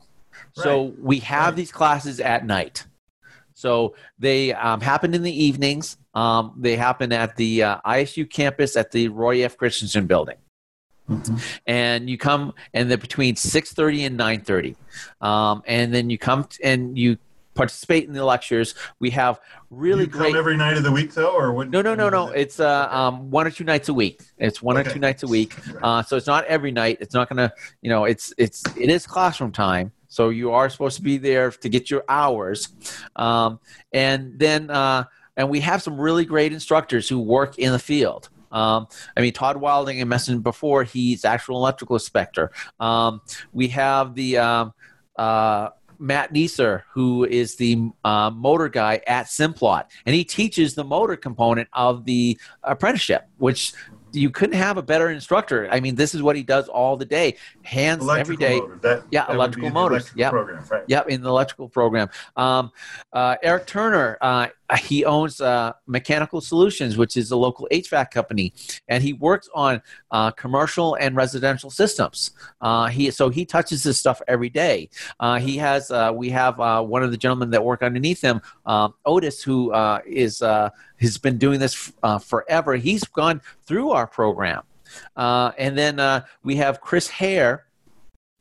Right. 0.58 0.64
so 0.64 0.94
we 1.00 1.20
have 1.20 1.46
right. 1.46 1.56
these 1.56 1.72
classes 1.72 2.20
at 2.20 2.44
night 2.44 2.84
so 3.62 3.94
they 4.18 4.52
um, 4.54 4.80
happen 4.80 5.14
in 5.14 5.22
the 5.22 5.44
evenings. 5.44 5.96
Um, 6.14 6.52
they 6.58 6.74
happen 6.74 7.12
at 7.12 7.36
the 7.36 7.62
uh, 7.62 7.78
ISU 7.86 8.28
campus 8.28 8.76
at 8.76 8.90
the 8.90 9.06
Roy 9.06 9.44
F. 9.44 9.56
Christensen 9.56 10.08
building. 10.08 10.36
Mm-hmm. 11.08 11.36
And 11.66 12.10
you 12.10 12.18
come, 12.18 12.54
and 12.74 12.90
they're 12.90 12.98
between 12.98 13.36
six 13.36 13.72
thirty 13.72 14.04
and 14.04 14.16
nine 14.16 14.40
thirty, 14.40 14.76
um, 15.20 15.62
and 15.66 15.94
then 15.94 16.10
you 16.10 16.18
come 16.18 16.44
t- 16.44 16.62
and 16.64 16.98
you 16.98 17.18
participate 17.54 18.06
in 18.06 18.14
the 18.14 18.24
lectures. 18.24 18.74
We 18.98 19.10
have 19.10 19.40
really 19.70 20.04
you 20.04 20.06
great. 20.10 20.34
every 20.34 20.56
night 20.56 20.76
of 20.76 20.82
the 20.82 20.92
week, 20.92 21.12
though, 21.14 21.34
or 21.36 21.52
what? 21.52 21.70
No, 21.70 21.82
no, 21.82 21.94
no, 21.94 22.08
no. 22.08 22.28
It's 22.28 22.58
uh, 22.58 22.88
um, 22.90 23.30
one 23.30 23.46
or 23.46 23.50
two 23.50 23.64
nights 23.64 23.88
a 23.88 23.94
week. 23.94 24.22
It's 24.38 24.62
one 24.62 24.76
okay. 24.76 24.88
or 24.88 24.92
two 24.92 25.00
nights 25.00 25.22
a 25.22 25.28
week. 25.28 25.54
Uh, 25.82 26.02
so 26.02 26.16
it's 26.16 26.26
not 26.26 26.44
every 26.46 26.72
night. 26.72 26.98
It's 27.00 27.14
not 27.14 27.28
gonna, 27.28 27.52
you 27.80 27.90
know, 27.90 28.04
it's 28.04 28.32
it's 28.38 28.62
it 28.76 28.90
is 28.90 29.06
classroom 29.06 29.52
time. 29.52 29.92
So 30.12 30.28
you 30.28 30.52
are 30.52 30.68
supposed 30.68 30.96
to 30.96 31.02
be 31.02 31.16
there 31.16 31.50
to 31.50 31.68
get 31.70 31.90
your 31.90 32.04
hours. 32.06 32.68
Um, 33.16 33.58
and 33.94 34.38
then, 34.38 34.68
uh, 34.68 35.04
and 35.38 35.48
we 35.48 35.60
have 35.60 35.82
some 35.82 35.98
really 35.98 36.26
great 36.26 36.52
instructors 36.52 37.08
who 37.08 37.18
work 37.18 37.58
in 37.58 37.72
the 37.72 37.78
field. 37.78 38.28
Um, 38.50 38.88
I 39.16 39.22
mean, 39.22 39.32
Todd 39.32 39.56
Wilding, 39.56 40.02
I 40.02 40.04
mentioned 40.04 40.42
before, 40.42 40.84
he's 40.84 41.24
actual 41.24 41.56
electrical 41.56 41.96
inspector. 41.96 42.52
Um, 42.78 43.22
we 43.54 43.68
have 43.68 44.14
the 44.14 44.36
um, 44.36 44.74
uh, 45.16 45.70
Matt 45.98 46.34
Neeser, 46.34 46.82
who 46.92 47.24
is 47.24 47.56
the 47.56 47.88
uh, 48.04 48.28
motor 48.28 48.68
guy 48.68 49.00
at 49.06 49.26
Simplot, 49.28 49.84
and 50.04 50.14
he 50.14 50.24
teaches 50.24 50.74
the 50.74 50.84
motor 50.84 51.16
component 51.16 51.70
of 51.72 52.04
the 52.04 52.38
apprenticeship, 52.64 53.28
which 53.38 53.72
you 54.12 54.30
couldn't 54.30 54.56
have 54.56 54.76
a 54.76 54.82
better 54.82 55.10
instructor. 55.10 55.68
I 55.70 55.80
mean, 55.80 55.94
this 55.94 56.14
is 56.14 56.22
what 56.22 56.36
he 56.36 56.42
does 56.42 56.68
all 56.68 56.96
the 56.96 57.04
day, 57.04 57.36
hands 57.62 58.02
electrical 58.02 58.44
every 58.44 58.68
day. 58.70 58.76
That, 58.82 59.04
yeah, 59.10 59.26
that 59.26 59.34
electrical 59.34 59.70
motors. 59.70 60.10
Yeah, 60.14 60.30
right. 60.30 60.84
Yep, 60.86 61.08
in 61.08 61.22
the 61.22 61.28
electrical 61.28 61.68
program. 61.68 62.10
Um, 62.36 62.72
uh, 63.12 63.36
Eric 63.42 63.66
Turner, 63.66 64.18
uh, 64.20 64.48
he 64.78 65.04
owns 65.04 65.40
uh, 65.40 65.72
Mechanical 65.86 66.40
Solutions, 66.40 66.96
which 66.96 67.16
is 67.16 67.30
a 67.30 67.36
local 67.36 67.68
HVAC 67.70 68.10
company, 68.10 68.52
and 68.88 69.02
he 69.02 69.12
works 69.12 69.48
on 69.54 69.82
uh, 70.10 70.30
commercial 70.32 70.94
and 70.96 71.16
residential 71.16 71.70
systems. 71.70 72.32
Uh, 72.60 72.86
he 72.88 73.10
so 73.10 73.28
he 73.28 73.44
touches 73.44 73.82
this 73.82 73.98
stuff 73.98 74.20
every 74.28 74.48
day. 74.50 74.88
Uh, 75.20 75.38
he 75.38 75.56
has 75.56 75.90
we 76.14 76.30
have 76.30 76.58
one 76.58 77.02
of 77.02 77.10
the 77.10 77.16
gentlemen 77.16 77.50
that 77.50 77.64
work 77.64 77.82
underneath 77.82 78.20
him, 78.20 78.40
um, 78.66 78.94
Otis, 79.04 79.42
who 79.42 79.72
is 80.06 80.42
has 81.02 81.18
been 81.18 81.38
doing 81.38 81.60
this 81.60 81.92
uh, 82.02 82.18
forever. 82.18 82.76
He's 82.76 83.04
gone 83.04 83.40
through 83.66 83.90
our 83.90 84.06
program. 84.06 84.62
Uh, 85.16 85.52
and 85.58 85.76
then 85.76 85.98
uh, 85.98 86.24
we 86.42 86.56
have 86.56 86.80
Chris 86.80 87.08
Hare, 87.08 87.66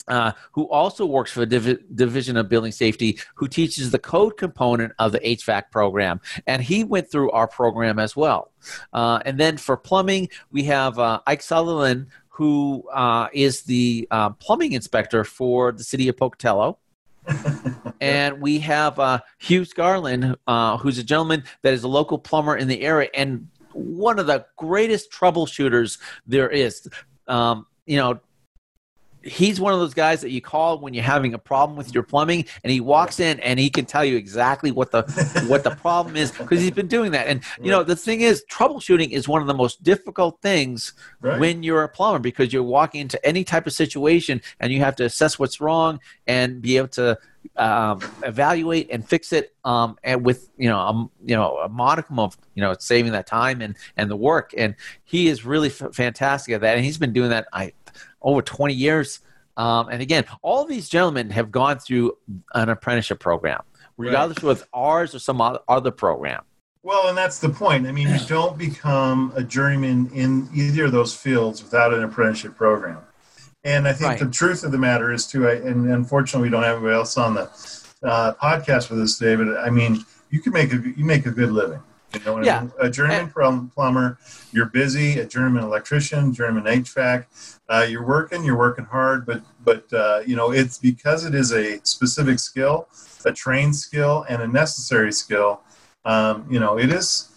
uh, 0.07 0.31
who 0.51 0.69
also 0.69 1.05
works 1.05 1.31
for 1.31 1.41
the 1.41 1.45
Div- 1.45 1.95
Division 1.95 2.37
of 2.37 2.49
Building 2.49 2.71
Safety, 2.71 3.19
who 3.35 3.47
teaches 3.47 3.91
the 3.91 3.99
code 3.99 4.37
component 4.37 4.93
of 4.99 5.11
the 5.11 5.19
HVAC 5.19 5.71
program. 5.71 6.21
And 6.47 6.61
he 6.61 6.83
went 6.83 7.11
through 7.11 7.31
our 7.31 7.47
program 7.47 7.99
as 7.99 8.15
well. 8.15 8.51
Uh, 8.93 9.19
and 9.25 9.39
then 9.39 9.57
for 9.57 9.77
plumbing, 9.77 10.29
we 10.51 10.63
have 10.63 10.99
uh, 10.99 11.21
Ike 11.27 11.41
Sutherland, 11.41 12.07
who 12.29 12.83
is 13.33 13.63
the 13.63 14.07
plumbing 14.39 14.73
inspector 14.73 15.23
for 15.23 15.71
the 15.71 15.83
city 15.83 16.07
of 16.07 16.17
Pocatello. 16.17 16.77
and 18.01 18.41
we 18.41 18.59
have 18.59 18.99
uh, 18.99 19.19
Hugh 19.39 19.65
Garland, 19.65 20.35
uh, 20.47 20.77
who's 20.77 20.97
a 20.97 21.03
gentleman 21.03 21.43
that 21.61 21.73
is 21.73 21.83
a 21.83 21.87
local 21.87 22.17
plumber 22.17 22.55
in 22.55 22.67
the 22.67 22.81
area 22.81 23.09
and 23.13 23.47
one 23.73 24.19
of 24.19 24.27
the 24.27 24.45
greatest 24.57 25.11
troubleshooters 25.11 25.97
there 26.27 26.49
is. 26.49 26.87
Um, 27.27 27.65
you 27.85 27.97
know, 27.97 28.19
he's 29.23 29.59
one 29.59 29.73
of 29.73 29.79
those 29.79 29.93
guys 29.93 30.21
that 30.21 30.31
you 30.31 30.41
call 30.41 30.79
when 30.79 30.93
you're 30.93 31.03
having 31.03 31.33
a 31.33 31.37
problem 31.37 31.77
with 31.77 31.93
your 31.93 32.03
plumbing 32.03 32.45
and 32.63 32.71
he 32.71 32.79
walks 32.79 33.19
in 33.19 33.39
and 33.41 33.59
he 33.59 33.69
can 33.69 33.85
tell 33.85 34.03
you 34.03 34.17
exactly 34.17 34.71
what 34.71 34.91
the 34.91 35.03
what 35.47 35.63
the 35.63 35.71
problem 35.81 36.15
is 36.15 36.31
because 36.31 36.59
he's 36.61 36.71
been 36.71 36.87
doing 36.87 37.11
that. 37.11 37.27
And 37.27 37.43
you 37.61 37.71
know 37.71 37.83
the 37.83 37.95
thing 37.95 38.21
is 38.21 38.43
troubleshooting 38.51 39.11
is 39.11 39.27
one 39.27 39.41
of 39.41 39.47
the 39.47 39.53
most 39.53 39.83
difficult 39.83 40.41
things 40.41 40.93
right. 41.21 41.39
when 41.39 41.63
you're 41.63 41.83
a 41.83 41.89
plumber 41.89 42.19
because 42.19 42.51
you're 42.51 42.63
walking 42.63 43.01
into 43.01 43.23
any 43.25 43.43
type 43.43 43.67
of 43.67 43.73
situation 43.73 44.41
and 44.59 44.71
you 44.71 44.79
have 44.79 44.95
to 44.97 45.05
assess 45.05 45.37
what's 45.37 45.61
wrong 45.61 45.99
and 46.27 46.61
be 46.61 46.77
able 46.77 46.87
to 46.89 47.17
um, 47.57 47.99
evaluate 48.23 48.87
and 48.91 49.07
fix 49.07 49.33
it 49.33 49.55
um, 49.65 49.97
and 50.03 50.23
with 50.23 50.49
you 50.57 50.69
know 50.69 50.79
a, 50.79 51.09
you 51.25 51.35
know 51.35 51.57
a 51.57 51.69
modicum 51.69 52.19
of 52.19 52.37
you 52.55 52.61
know 52.61 52.75
saving 52.79 53.11
that 53.11 53.27
time 53.27 53.61
and 53.61 53.75
and 53.97 54.09
the 54.09 54.15
work. 54.15 54.53
And 54.57 54.75
he 55.03 55.27
is 55.27 55.45
really 55.45 55.69
f- 55.69 55.93
fantastic 55.93 56.55
at 56.55 56.61
that 56.61 56.75
and 56.75 56.85
he's 56.85 56.97
been 56.97 57.13
doing 57.13 57.29
that 57.29 57.47
I 57.53 57.73
over 58.21 58.41
20 58.41 58.73
years. 58.73 59.19
Um, 59.57 59.89
and 59.89 60.01
again, 60.01 60.25
all 60.41 60.65
these 60.65 60.89
gentlemen 60.89 61.29
have 61.31 61.51
gone 61.51 61.79
through 61.79 62.17
an 62.53 62.69
apprenticeship 62.69 63.19
program, 63.19 63.61
regardless 63.97 64.37
right. 64.37 64.49
with 64.49 64.67
ours 64.73 65.13
or 65.13 65.19
some 65.19 65.41
other 65.41 65.91
program. 65.91 66.43
Well, 66.83 67.09
and 67.09 67.17
that's 67.17 67.39
the 67.39 67.49
point. 67.49 67.85
I 67.85 67.91
mean, 67.91 68.07
you 68.07 68.19
don't 68.27 68.57
become 68.57 69.33
a 69.35 69.43
journeyman 69.43 70.09
in 70.13 70.49
either 70.53 70.85
of 70.85 70.91
those 70.91 71.15
fields 71.15 71.61
without 71.61 71.93
an 71.93 72.03
apprenticeship 72.03 72.55
program. 72.55 72.99
And 73.63 73.87
I 73.87 73.93
think 73.93 74.09
right. 74.09 74.19
the 74.19 74.29
truth 74.29 74.63
of 74.63 74.71
the 74.71 74.79
matter 74.79 75.13
is, 75.13 75.27
too, 75.27 75.47
I, 75.47 75.53
and 75.53 75.91
unfortunately, 75.91 76.47
we 76.47 76.51
don't 76.51 76.63
have 76.63 76.77
anybody 76.77 76.95
else 76.95 77.17
on 77.17 77.35
the 77.35 77.43
uh, 78.03 78.33
podcast 78.41 78.89
with 78.89 78.99
us, 78.99 79.19
David. 79.19 79.55
I 79.55 79.69
mean, 79.69 80.03
you 80.31 80.41
can 80.41 80.53
make 80.53 80.73
a 80.73 80.77
you 80.77 81.05
make 81.05 81.27
a 81.27 81.31
good 81.31 81.51
living. 81.51 81.81
You 82.13 82.19
know, 82.25 82.43
yeah. 82.43 82.67
a 82.79 82.89
journeyman 82.89 83.31
and, 83.35 83.73
plumber, 83.73 84.17
you're 84.51 84.65
busy. 84.65 85.19
A 85.19 85.25
journeyman 85.25 85.63
electrician, 85.63 86.33
journeyman 86.33 86.83
HVAC, 86.83 87.25
uh, 87.69 87.85
you're 87.89 88.05
working, 88.05 88.43
you're 88.43 88.57
working 88.57 88.85
hard, 88.85 89.25
but 89.25 89.41
but 89.63 89.91
uh, 89.93 90.21
you 90.25 90.35
know 90.35 90.51
it's 90.51 90.77
because 90.77 91.23
it 91.25 91.33
is 91.33 91.53
a 91.53 91.79
specific 91.83 92.39
skill, 92.39 92.89
a 93.25 93.31
trained 93.31 93.75
skill, 93.75 94.25
and 94.27 94.41
a 94.41 94.47
necessary 94.47 95.13
skill. 95.13 95.61
Um, 96.03 96.45
you 96.49 96.59
know, 96.59 96.77
it 96.77 96.91
is 96.91 97.29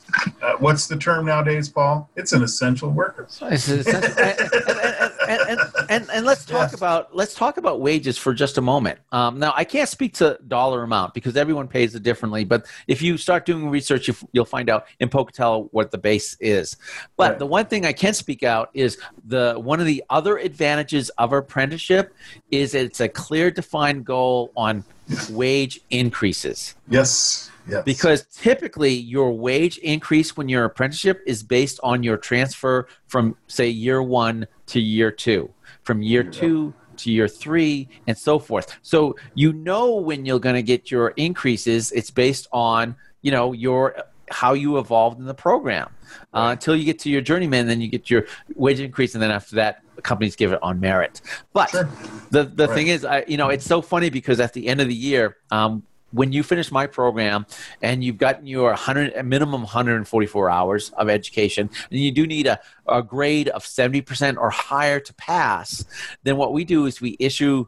uh, 0.42 0.54
what's 0.58 0.86
the 0.86 0.96
term 0.96 1.26
nowadays, 1.26 1.68
Paul? 1.68 2.08
It's 2.16 2.32
an 2.32 2.42
essential 2.42 2.90
worker. 2.90 3.24
It's 3.24 3.68
an 3.68 3.80
essential, 3.80 4.12
and, 4.18 4.40
and, 5.00 5.12
and, 5.28 5.60
and, 5.90 6.10
and 6.10 6.26
let's 6.26 6.44
talk 6.44 6.70
yes. 6.70 6.74
about 6.74 7.14
let's 7.14 7.34
talk 7.34 7.56
about 7.56 7.80
wages 7.80 8.18
for 8.18 8.34
just 8.34 8.58
a 8.58 8.60
moment. 8.60 8.98
Um, 9.12 9.38
now, 9.38 9.52
I 9.56 9.64
can't 9.64 9.88
speak 9.88 10.14
to 10.14 10.38
dollar 10.46 10.82
amount 10.82 11.14
because 11.14 11.36
everyone 11.36 11.68
pays 11.68 11.94
it 11.94 12.02
differently. 12.02 12.44
But 12.44 12.66
if 12.88 13.02
you 13.02 13.16
start 13.16 13.46
doing 13.46 13.68
research, 13.70 14.08
you, 14.08 14.14
will 14.34 14.44
find 14.44 14.68
out 14.68 14.86
in 15.00 15.08
Pocatello 15.08 15.68
what 15.72 15.90
the 15.90 15.98
base 15.98 16.36
is. 16.40 16.76
But 17.16 17.30
right. 17.30 17.38
the 17.38 17.46
one 17.46 17.66
thing 17.66 17.86
I 17.86 17.92
can 17.92 18.14
speak 18.14 18.42
out 18.42 18.70
is 18.74 18.98
the 19.24 19.54
one 19.56 19.80
of 19.80 19.86
the 19.86 20.04
other 20.10 20.38
advantages 20.38 21.10
of 21.10 21.32
apprenticeship 21.32 22.14
is 22.50 22.74
it's 22.74 23.00
a 23.00 23.08
clear, 23.08 23.50
defined 23.50 24.04
goal 24.04 24.52
on 24.56 24.84
wage 25.30 25.80
increases. 25.90 26.74
Yes. 26.88 27.50
Yes. 27.66 27.82
Because 27.84 28.26
typically 28.26 28.92
your 28.92 29.32
wage 29.32 29.78
increase 29.78 30.36
when 30.36 30.48
your 30.48 30.64
apprenticeship 30.64 31.22
is 31.26 31.42
based 31.42 31.80
on 31.82 32.02
your 32.02 32.18
transfer 32.18 32.86
from 33.06 33.36
say 33.46 33.68
year 33.68 34.02
1 34.02 34.46
to 34.66 34.80
year 34.80 35.10
2, 35.10 35.50
from 35.82 36.02
year 36.02 36.24
yeah. 36.24 36.30
2 36.30 36.74
to 36.96 37.10
year 37.10 37.28
3 37.28 37.88
and 38.06 38.16
so 38.16 38.38
forth. 38.38 38.78
So 38.82 39.16
you 39.34 39.52
know 39.52 39.96
when 39.96 40.24
you're 40.24 40.40
going 40.40 40.56
to 40.56 40.62
get 40.62 40.90
your 40.90 41.08
increases, 41.10 41.92
it's 41.92 42.10
based 42.10 42.46
on, 42.52 42.96
you 43.22 43.30
know, 43.32 43.52
your 43.52 43.96
how 44.30 44.54
you 44.54 44.78
evolved 44.78 45.18
in 45.18 45.26
the 45.26 45.34
program 45.34 45.90
uh, 46.32 46.48
until 46.52 46.74
you 46.74 46.84
get 46.84 46.98
to 46.98 47.10
your 47.10 47.20
journeyman 47.20 47.66
then 47.66 47.80
you 47.80 47.88
get 47.88 48.08
your 48.08 48.26
wage 48.54 48.80
increase 48.80 49.14
and 49.14 49.22
then 49.22 49.30
after 49.30 49.56
that 49.56 49.82
companies 50.02 50.34
give 50.34 50.52
it 50.52 50.58
on 50.62 50.80
merit 50.80 51.20
but 51.52 51.68
sure. 51.70 51.88
the 52.30 52.44
the 52.44 52.66
right. 52.66 52.74
thing 52.74 52.88
is 52.88 53.04
I, 53.04 53.24
you 53.28 53.36
know 53.36 53.50
it's 53.50 53.66
so 53.66 53.82
funny 53.82 54.10
because 54.10 54.40
at 54.40 54.54
the 54.54 54.66
end 54.66 54.80
of 54.80 54.88
the 54.88 54.94
year 54.94 55.36
um, 55.50 55.82
when 56.14 56.32
you 56.32 56.42
finish 56.42 56.70
my 56.70 56.86
program 56.86 57.44
and 57.82 58.02
you've 58.04 58.18
gotten 58.18 58.46
your 58.46 58.70
100 58.70 59.24
minimum 59.24 59.62
144 59.62 60.48
hours 60.48 60.90
of 60.90 61.08
education 61.08 61.68
and 61.90 62.00
you 62.00 62.12
do 62.12 62.26
need 62.26 62.46
a, 62.46 62.58
a 62.88 63.02
grade 63.02 63.48
of 63.48 63.64
70% 63.64 64.36
or 64.38 64.50
higher 64.50 65.00
to 65.00 65.14
pass 65.14 65.84
then 66.22 66.36
what 66.36 66.52
we 66.52 66.64
do 66.64 66.86
is 66.86 67.00
we 67.00 67.16
issue 67.18 67.66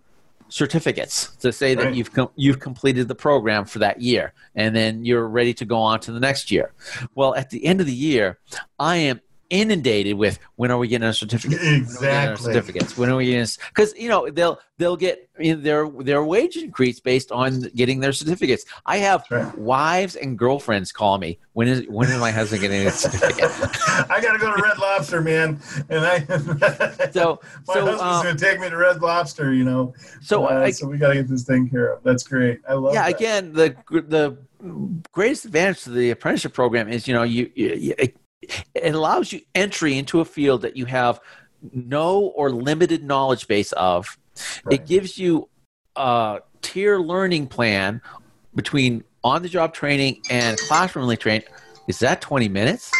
certificates 0.49 1.35
to 1.37 1.53
say 1.53 1.75
that 1.75 1.87
right. 1.87 1.95
you've 1.95 2.13
com- 2.13 2.31
you've 2.37 2.61
completed 2.61 3.09
the 3.09 3.15
program 3.15 3.65
for 3.65 3.81
that 3.81 4.01
year 4.01 4.33
and 4.55 4.77
then 4.77 5.05
you're 5.05 5.27
ready 5.27 5.53
to 5.53 5.65
go 5.65 5.79
on 5.79 5.99
to 5.99 6.13
the 6.13 6.21
next 6.21 6.53
year 6.53 6.73
well 7.17 7.35
at 7.35 7.51
the 7.51 7.65
end 7.65 7.81
of 7.81 7.87
the 7.87 7.93
year 7.93 8.39
i 8.79 8.97
am 8.97 9.21
inundated 9.51 10.17
with 10.17 10.39
when 10.57 10.71
are 10.71 10.79
we 10.79 10.89
getting 10.89 11.07
our 11.07 11.13
certificates? 11.13 11.63
Exactly. 11.63 12.09
When 12.09 12.29
our 12.29 12.37
certificates. 12.37 12.99
When 12.99 13.11
are 13.11 13.17
we 13.17 13.27
getting? 13.27 13.47
Because 13.69 13.95
you 13.97 14.09
know 14.09 14.31
they'll 14.31 14.59
they'll 14.79 14.97
get 14.97 15.29
their 15.39 15.89
their 15.89 16.25
wage 16.25 16.57
increase 16.57 17.01
based 17.01 17.33
on 17.33 17.63
getting 17.75 18.01
their 18.01 18.13
certificates. 18.13 18.65
I 18.85 18.99
have 18.99 19.25
right. 19.31 19.57
wives 19.59 20.17
and 20.17 20.39
girlfriends 20.39 20.93
call 20.93 21.19
me. 21.19 21.39
When 21.53 21.69
is 21.69 21.87
when 21.89 22.11
is 22.11 22.19
my 22.19 22.31
husband 22.31 22.63
getting 22.63 22.87
a 22.87 22.91
certificate? 22.91 23.51
I 24.11 24.21
got 24.21 24.33
to 24.33 24.39
go 24.39 24.55
to 24.55 24.63
Red 24.63 24.79
Lobster, 24.79 25.21
man, 25.21 25.61
and 25.89 26.05
I. 26.05 26.21
so 27.11 27.41
my 27.67 27.75
so, 27.75 27.87
husband's 27.87 28.03
um, 28.03 28.23
going 28.25 28.37
to 28.37 28.45
take 28.45 28.61
me 28.61 28.71
to 28.71 28.77
Red 28.77 29.01
Lobster. 29.01 29.53
You 29.53 29.65
know. 29.65 29.95
So 30.23 30.47
uh, 30.47 30.65
I, 30.65 30.71
so 30.71 30.87
we 30.87 30.99
got 30.99 31.09
to 31.09 31.15
get 31.15 31.29
this 31.29 31.45
thing 31.45 31.69
care 31.69 31.95
of. 31.95 32.03
That's 32.03 32.23
great. 32.23 32.61
I 32.69 32.75
love. 32.75 32.95
Yeah. 32.95 33.05
That. 33.05 33.17
Again, 33.17 33.53
the 33.53 33.77
the 33.89 34.37
greatest 35.13 35.45
advantage 35.45 35.83
to 35.85 35.91
the 35.91 36.11
apprenticeship 36.11 36.53
program 36.53 36.89
is 36.89 37.07
you 37.07 37.15
know 37.15 37.23
you, 37.23 37.51
you, 37.55 37.75
you 37.75 37.95
it 38.75 38.95
allows 38.95 39.33
you 39.33 39.41
entry 39.55 39.99
into 39.99 40.21
a 40.21 40.25
field 40.25 40.63
that 40.63 40.77
you 40.77 40.85
have 40.87 41.21
no 41.73 42.21
or 42.21 42.51
limited 42.51 43.05
knowledge 43.05 43.49
base 43.49 43.73
of. 43.73 44.19
Right. 44.65 44.81
It 44.81 44.87
gives 44.87 45.19
you 45.19 45.49
a 45.97 46.41
tier 46.63 46.99
learning 46.99 47.49
plan 47.49 48.03
between 48.55 49.05
on 49.25 49.43
the 49.43 49.49
job 49.49 49.75
training 49.75 50.23
and 50.31 50.59
classroom 50.59 51.15
training. 51.17 51.47
Is 51.89 51.99
that 52.01 52.21
20 52.21 52.49
minutes? 52.49 52.91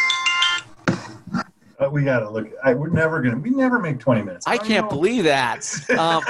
Uh, 1.79 1.91
we 1.91 2.05
gotta 2.05 2.29
look. 2.29 2.49
I, 2.65 2.75
we're 2.75 2.89
never 2.89 3.21
gonna. 3.21 3.39
We 3.39 3.51
never 3.51 3.79
make 3.79 3.99
twenty 3.99 4.23
minutes. 4.23 4.47
I, 4.47 4.53
I 4.53 4.59
can't 4.59 4.87
know. 4.87 4.97
believe 4.97 5.25
that. 5.25 5.67
Um, 5.97 6.23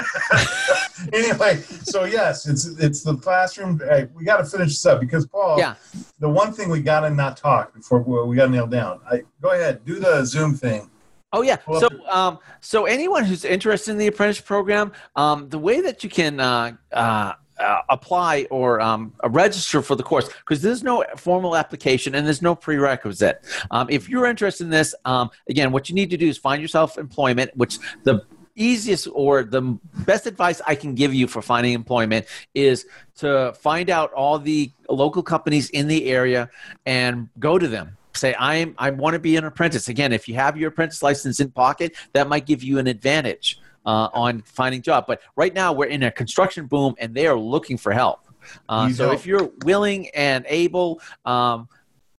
anyway, 1.12 1.61
so 1.82 2.04
yes, 2.04 2.46
it's 2.46 2.66
it's 2.78 3.02
the 3.02 3.16
classroom. 3.16 3.80
Hey, 3.80 4.09
we 4.14 4.24
got 4.24 4.38
to 4.38 4.44
finish 4.44 4.68
this 4.68 4.87
up 4.87 5.00
because 5.00 5.26
Paul. 5.26 5.59
Yeah. 5.59 5.74
The 6.20 6.28
one 6.28 6.52
thing 6.52 6.68
we 6.70 6.80
gotta 6.80 7.11
not 7.11 7.37
talk 7.37 7.74
before 7.74 8.00
we 8.00 8.37
got 8.37 8.46
to 8.46 8.50
nail 8.50 8.66
down. 8.66 9.00
I, 9.11 9.22
go 9.40 9.50
ahead, 9.50 9.85
do 9.85 9.98
the 9.98 10.24
Zoom 10.24 10.54
thing. 10.54 10.90
Oh 11.32 11.42
yeah. 11.42 11.56
So 11.78 11.88
um, 12.09 12.38
so 12.61 12.87
anyone 12.87 13.24
who's 13.24 13.44
interested 13.44 13.90
in 13.90 13.98
the 13.98 14.06
apprentice 14.06 14.40
program, 14.40 14.92
um, 15.16 15.48
the 15.48 15.59
way 15.59 15.80
that 15.80 16.04
you 16.04 16.11
can 16.11 16.40
uh, 16.40 16.76
uh, 16.92 17.32
uh, 17.59 17.83
apply 17.88 18.47
or 18.51 18.81
um, 18.81 19.12
register 19.25 19.83
for 19.83 19.95
the 19.95 20.03
course 20.03 20.29
because 20.29 20.62
there's 20.62 20.83
no 20.83 21.05
formal 21.16 21.57
application 21.57 22.14
and 22.14 22.27
there's 22.27 22.42
no 22.42 22.55
prerequisite. 22.55 23.45
Um, 23.71 23.88
if 23.90 24.09
you're 24.09 24.27
interested 24.27 24.64
in 24.64 24.71
this, 24.71 24.95
um, 25.05 25.31
again, 25.49 25.73
what 25.73 25.88
you 25.88 25.95
need 25.95 26.11
to 26.11 26.16
do 26.16 26.29
is 26.29 26.38
find 26.38 26.61
yourself 26.61 26.99
employment, 26.99 27.51
which 27.57 27.79
the 28.05 28.25
easiest 28.57 29.07
or 29.12 29.45
the 29.45 29.79
best 30.07 30.27
advice 30.27 30.61
I 30.66 30.75
can 30.75 30.95
give 30.95 31.14
you 31.14 31.27
for 31.27 31.42
finding 31.42 31.75
employment 31.75 32.27
is 32.55 32.87
to 33.16 33.53
find 33.61 33.90
out 33.90 34.12
all 34.14 34.38
the 34.38 34.73
local 34.88 35.23
companies 35.23 35.71
in 35.71 35.88
the 35.88 36.07
area 36.07 36.51
and 36.87 37.29
go 37.38 37.59
to 37.59 37.69
them. 37.69 37.97
Say 38.14 38.35
i'm 38.38 38.75
i 38.79 38.88
want 38.88 39.12
to 39.12 39.19
be 39.19 39.37
an 39.37 39.45
apprentice. 39.45 39.88
Again 39.88 40.12
if 40.12 40.27
you 40.27 40.35
have 40.37 40.57
your 40.57 40.71
apprentice 40.71 41.03
license 41.03 41.38
in 41.38 41.51
pocket 41.51 41.95
that 42.14 42.29
might 42.29 42.47
give 42.47 42.62
you 42.62 42.79
an 42.79 42.87
advantage 42.87 43.61
uh, 43.87 44.09
on 44.12 44.42
finding 44.42 44.83
job. 44.83 45.05
But 45.07 45.22
right 45.37 45.55
now 45.55 45.72
we're 45.72 45.87
in 45.87 46.03
a 46.03 46.11
construction 46.11 46.66
boom, 46.66 46.94
and 46.99 47.14
they 47.14 47.27
are 47.27 47.38
looking 47.38 47.79
for 47.79 47.92
help. 47.92 48.20
Uh, 48.68 48.90
so 48.90 49.11
if 49.12 49.27
you're 49.27 49.51
willing 49.64 50.09
and 50.11 50.44
able, 50.49 51.01
um, 51.25 51.68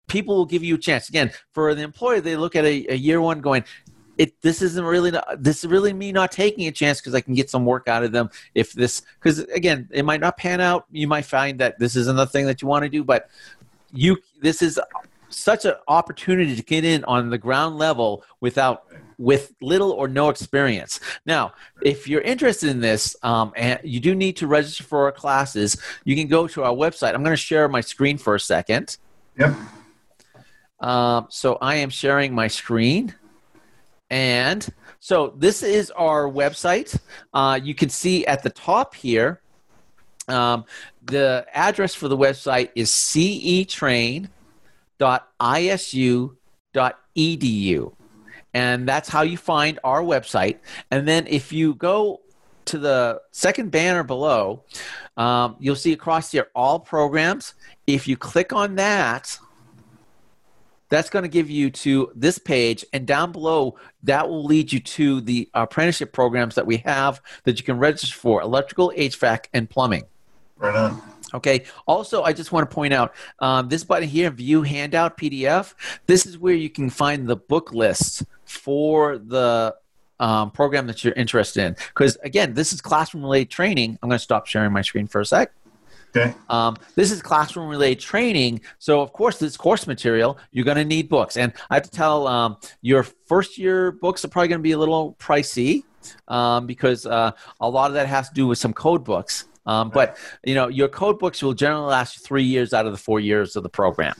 people 0.08 0.36
will 0.36 0.46
give 0.46 0.64
you 0.64 0.74
a 0.74 0.78
chance. 0.78 1.08
Again, 1.08 1.30
for 1.52 1.74
the 1.74 1.82
employer, 1.82 2.20
they 2.20 2.36
look 2.36 2.56
at 2.56 2.64
a, 2.64 2.92
a 2.92 2.96
year 2.96 3.20
one 3.20 3.40
going, 3.40 3.64
it 4.18 4.40
this 4.42 4.60
isn't 4.62 4.84
really 4.84 5.12
this 5.38 5.62
is 5.62 5.70
really 5.70 5.92
me 5.92 6.10
not 6.10 6.32
taking 6.32 6.66
a 6.66 6.72
chance 6.72 7.00
because 7.00 7.14
I 7.14 7.20
can 7.20 7.34
get 7.34 7.48
some 7.48 7.64
work 7.64 7.86
out 7.86 8.02
of 8.02 8.10
them. 8.10 8.30
If 8.54 8.72
this 8.72 9.02
because 9.20 9.38
again, 9.38 9.88
it 9.92 10.04
might 10.04 10.20
not 10.20 10.36
pan 10.36 10.60
out. 10.60 10.86
You 10.90 11.06
might 11.06 11.24
find 11.24 11.58
that 11.60 11.78
this 11.78 11.94
isn't 11.94 12.16
the 12.16 12.26
thing 12.26 12.46
that 12.46 12.60
you 12.60 12.66
want 12.66 12.82
to 12.82 12.88
do, 12.88 13.04
but 13.04 13.30
you 13.92 14.18
this 14.40 14.60
is 14.60 14.80
such 15.28 15.64
an 15.64 15.74
opportunity 15.86 16.56
to 16.56 16.62
get 16.62 16.84
in 16.84 17.04
on 17.04 17.30
the 17.30 17.38
ground 17.38 17.78
level 17.78 18.24
without 18.40 18.86
with 19.18 19.52
little 19.60 19.90
or 19.90 20.08
no 20.08 20.30
experience. 20.30 21.00
Now, 21.26 21.52
if 21.82 22.08
you're 22.08 22.20
interested 22.20 22.70
in 22.70 22.80
this, 22.80 23.16
um, 23.22 23.52
and 23.56 23.80
you 23.82 24.00
do 24.00 24.14
need 24.14 24.36
to 24.36 24.46
register 24.46 24.84
for 24.84 25.06
our 25.06 25.12
classes, 25.12 25.76
you 26.04 26.14
can 26.16 26.28
go 26.28 26.46
to 26.48 26.62
our 26.62 26.72
website. 26.72 27.14
I'm 27.14 27.24
going 27.24 27.36
to 27.36 27.36
share 27.36 27.68
my 27.68 27.80
screen 27.80 28.16
for 28.16 28.36
a 28.36 28.40
second. 28.40 28.96
Yep. 29.36 29.54
Um, 30.80 31.26
so 31.28 31.58
I 31.60 31.74
am 31.76 31.90
sharing 31.90 32.34
my 32.34 32.46
screen. 32.46 33.14
And 34.10 34.66
so 35.00 35.34
this 35.36 35.62
is 35.62 35.90
our 35.90 36.24
website. 36.24 36.98
Uh, 37.34 37.60
you 37.62 37.74
can 37.74 37.88
see 37.88 38.24
at 38.26 38.42
the 38.42 38.50
top 38.50 38.94
here, 38.94 39.40
um, 40.28 40.64
the 41.02 41.44
address 41.52 41.94
for 41.94 42.08
the 42.08 42.16
website 42.16 42.70
is 42.74 42.90
cetrain.isu.edu 42.90 44.28
and 48.58 48.88
that's 48.88 49.08
how 49.08 49.22
you 49.22 49.36
find 49.36 49.78
our 49.84 50.02
website. 50.02 50.58
And 50.90 51.06
then 51.06 51.28
if 51.28 51.52
you 51.52 51.74
go 51.74 52.22
to 52.64 52.78
the 52.78 53.22
second 53.30 53.70
banner 53.70 54.02
below, 54.02 54.64
um, 55.16 55.54
you'll 55.60 55.76
see 55.76 55.92
across 55.92 56.32
here 56.32 56.48
all 56.56 56.80
programs. 56.80 57.54
If 57.86 58.08
you 58.08 58.16
click 58.16 58.52
on 58.52 58.74
that, 58.74 59.38
that's 60.88 61.08
going 61.08 61.22
to 61.22 61.28
give 61.28 61.48
you 61.48 61.70
to 61.70 62.10
this 62.16 62.38
page 62.38 62.84
and 62.92 63.06
down 63.06 63.30
below 63.30 63.76
that 64.02 64.28
will 64.28 64.44
lead 64.44 64.72
you 64.72 64.80
to 64.80 65.20
the 65.20 65.48
apprenticeship 65.54 66.12
programs 66.12 66.56
that 66.56 66.66
we 66.66 66.78
have 66.78 67.20
that 67.44 67.60
you 67.60 67.64
can 67.64 67.78
register 67.78 68.16
for 68.16 68.40
electrical 68.40 68.90
hvac 68.96 69.46
and 69.52 69.68
plumbing 69.68 70.04
right 70.56 70.74
on 70.74 71.02
Okay. 71.34 71.64
Also, 71.86 72.22
I 72.22 72.32
just 72.32 72.52
want 72.52 72.68
to 72.68 72.74
point 72.74 72.94
out 72.94 73.14
um, 73.40 73.68
this 73.68 73.84
button 73.84 74.08
here, 74.08 74.30
View 74.30 74.62
Handout 74.62 75.18
PDF. 75.18 75.74
This 76.06 76.26
is 76.26 76.38
where 76.38 76.54
you 76.54 76.70
can 76.70 76.90
find 76.90 77.26
the 77.26 77.36
book 77.36 77.72
list 77.72 78.24
for 78.44 79.18
the 79.18 79.74
um, 80.20 80.50
program 80.50 80.86
that 80.86 81.04
you're 81.04 81.14
interested 81.14 81.64
in. 81.64 81.76
Because 81.88 82.16
again, 82.22 82.54
this 82.54 82.72
is 82.72 82.80
classroom 82.80 83.22
related 83.22 83.50
training. 83.50 83.98
I'm 84.02 84.08
going 84.08 84.18
to 84.18 84.22
stop 84.22 84.46
sharing 84.46 84.72
my 84.72 84.82
screen 84.82 85.06
for 85.06 85.20
a 85.20 85.26
sec. 85.26 85.52
Okay. 86.16 86.34
Um, 86.48 86.76
this 86.94 87.10
is 87.10 87.20
classroom 87.20 87.68
related 87.68 88.00
training. 88.00 88.62
So, 88.78 89.02
of 89.02 89.12
course, 89.12 89.38
this 89.38 89.56
course 89.56 89.86
material, 89.86 90.38
you're 90.52 90.64
going 90.64 90.78
to 90.78 90.84
need 90.84 91.08
books. 91.08 91.36
And 91.36 91.52
I 91.68 91.74
have 91.74 91.82
to 91.82 91.90
tell 91.90 92.26
um, 92.26 92.56
your 92.80 93.02
first 93.02 93.58
year 93.58 93.92
books 93.92 94.24
are 94.24 94.28
probably 94.28 94.48
going 94.48 94.60
to 94.60 94.62
be 94.62 94.72
a 94.72 94.78
little 94.78 95.16
pricey 95.18 95.84
um, 96.28 96.66
because 96.66 97.04
uh, 97.04 97.32
a 97.60 97.68
lot 97.68 97.90
of 97.90 97.94
that 97.94 98.06
has 98.06 98.28
to 98.28 98.34
do 98.34 98.46
with 98.46 98.58
some 98.58 98.72
code 98.72 99.04
books. 99.04 99.47
Um, 99.68 99.90
but 99.90 100.16
you 100.44 100.54
know, 100.54 100.68
your 100.68 100.88
code 100.88 101.18
books 101.18 101.42
will 101.42 101.52
generally 101.52 101.86
last 101.86 102.24
three 102.24 102.42
years 102.42 102.72
out 102.72 102.86
of 102.86 102.92
the 102.92 102.98
four 102.98 103.20
years 103.20 103.54
of 103.54 103.62
the 103.62 103.68
program. 103.68 104.14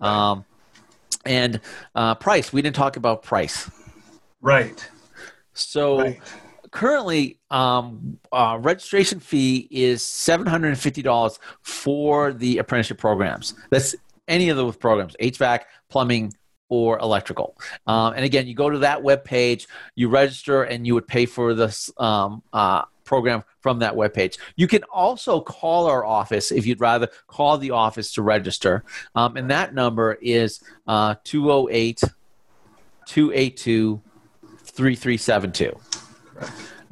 Um, 0.00 0.44
and 1.24 1.60
uh, 1.94 2.16
price, 2.16 2.52
we 2.52 2.60
didn't 2.62 2.76
talk 2.76 2.96
about 2.96 3.22
price. 3.22 3.70
Right. 4.40 4.88
So 5.54 6.00
right. 6.00 6.20
currently, 6.70 7.38
um, 7.50 8.18
uh, 8.32 8.58
registration 8.60 9.20
fee 9.20 9.68
is 9.70 10.02
seven 10.02 10.46
hundred 10.46 10.68
and 10.68 10.78
fifty 10.78 11.02
dollars 11.02 11.38
for 11.62 12.32
the 12.32 12.58
apprenticeship 12.58 12.98
programs. 12.98 13.54
That's 13.70 13.94
any 14.26 14.48
of 14.48 14.56
those 14.56 14.76
programs, 14.76 15.16
HVAC, 15.20 15.60
plumbing, 15.88 16.32
or 16.68 16.98
electrical. 16.98 17.56
Um, 17.86 18.12
and 18.14 18.24
again, 18.24 18.46
you 18.46 18.54
go 18.54 18.68
to 18.68 18.78
that 18.80 19.02
web 19.02 19.24
page, 19.24 19.68
you 19.94 20.08
register, 20.08 20.64
and 20.64 20.86
you 20.86 20.94
would 20.94 21.06
pay 21.06 21.24
for 21.26 21.54
this 21.54 21.90
um, 21.98 22.42
uh, 22.52 22.82
program 23.08 23.42
from 23.60 23.78
that 23.80 23.94
webpage. 23.94 24.38
You 24.54 24.68
can 24.68 24.84
also 24.84 25.40
call 25.40 25.86
our 25.86 26.04
office 26.04 26.52
if 26.52 26.66
you'd 26.66 26.80
rather 26.80 27.08
call 27.26 27.58
the 27.58 27.70
office 27.72 28.12
to 28.12 28.22
register. 28.22 28.84
Um, 29.14 29.36
and 29.36 29.50
that 29.50 29.74
number 29.74 30.18
is 30.20 30.60
uh, 30.86 31.14
208 31.24 32.02
282 33.06 34.02
3372. 34.66 35.80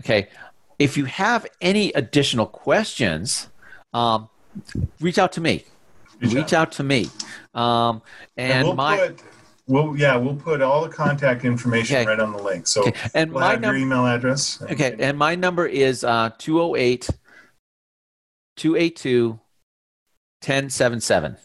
Okay. 0.01 0.29
If 0.79 0.97
you 0.97 1.05
have 1.05 1.47
any 1.61 1.93
additional 1.93 2.47
questions, 2.47 3.49
um, 3.93 4.29
reach 5.01 5.19
out 5.19 5.33
to 5.33 5.41
me. 5.41 5.65
Reach, 6.21 6.33
reach 6.33 6.53
out. 6.53 6.69
out. 6.69 6.73
to 6.73 6.83
me. 6.83 7.09
Um, 7.55 8.03
and, 8.37 8.53
and 8.53 8.67
we'll 8.67 8.75
my. 8.75 8.97
Put, 8.97 9.23
we'll, 9.67 9.97
yeah, 9.97 10.17
we'll 10.17 10.37
put 10.37 10.63
all 10.63 10.83
the 10.83 10.89
contact 10.89 11.45
information 11.45 11.97
okay. 11.97 12.07
right 12.07 12.21
on 12.21 12.33
the 12.33 12.43
link. 12.43 12.67
So, 12.67 12.87
okay. 12.87 13.09
and 13.15 13.33
we'll 13.33 13.41
my 13.41 13.53
have 13.53 13.61
num- 13.61 13.75
your 13.75 13.83
email 13.83 14.07
address. 14.07 14.63
Okay. 14.63 14.97
And 14.99 15.19
my 15.19 15.35
number 15.35 15.67
is 15.67 16.05
uh, 16.05 16.31
208 16.39 17.09
282 18.57 19.39
1077. 20.43 21.37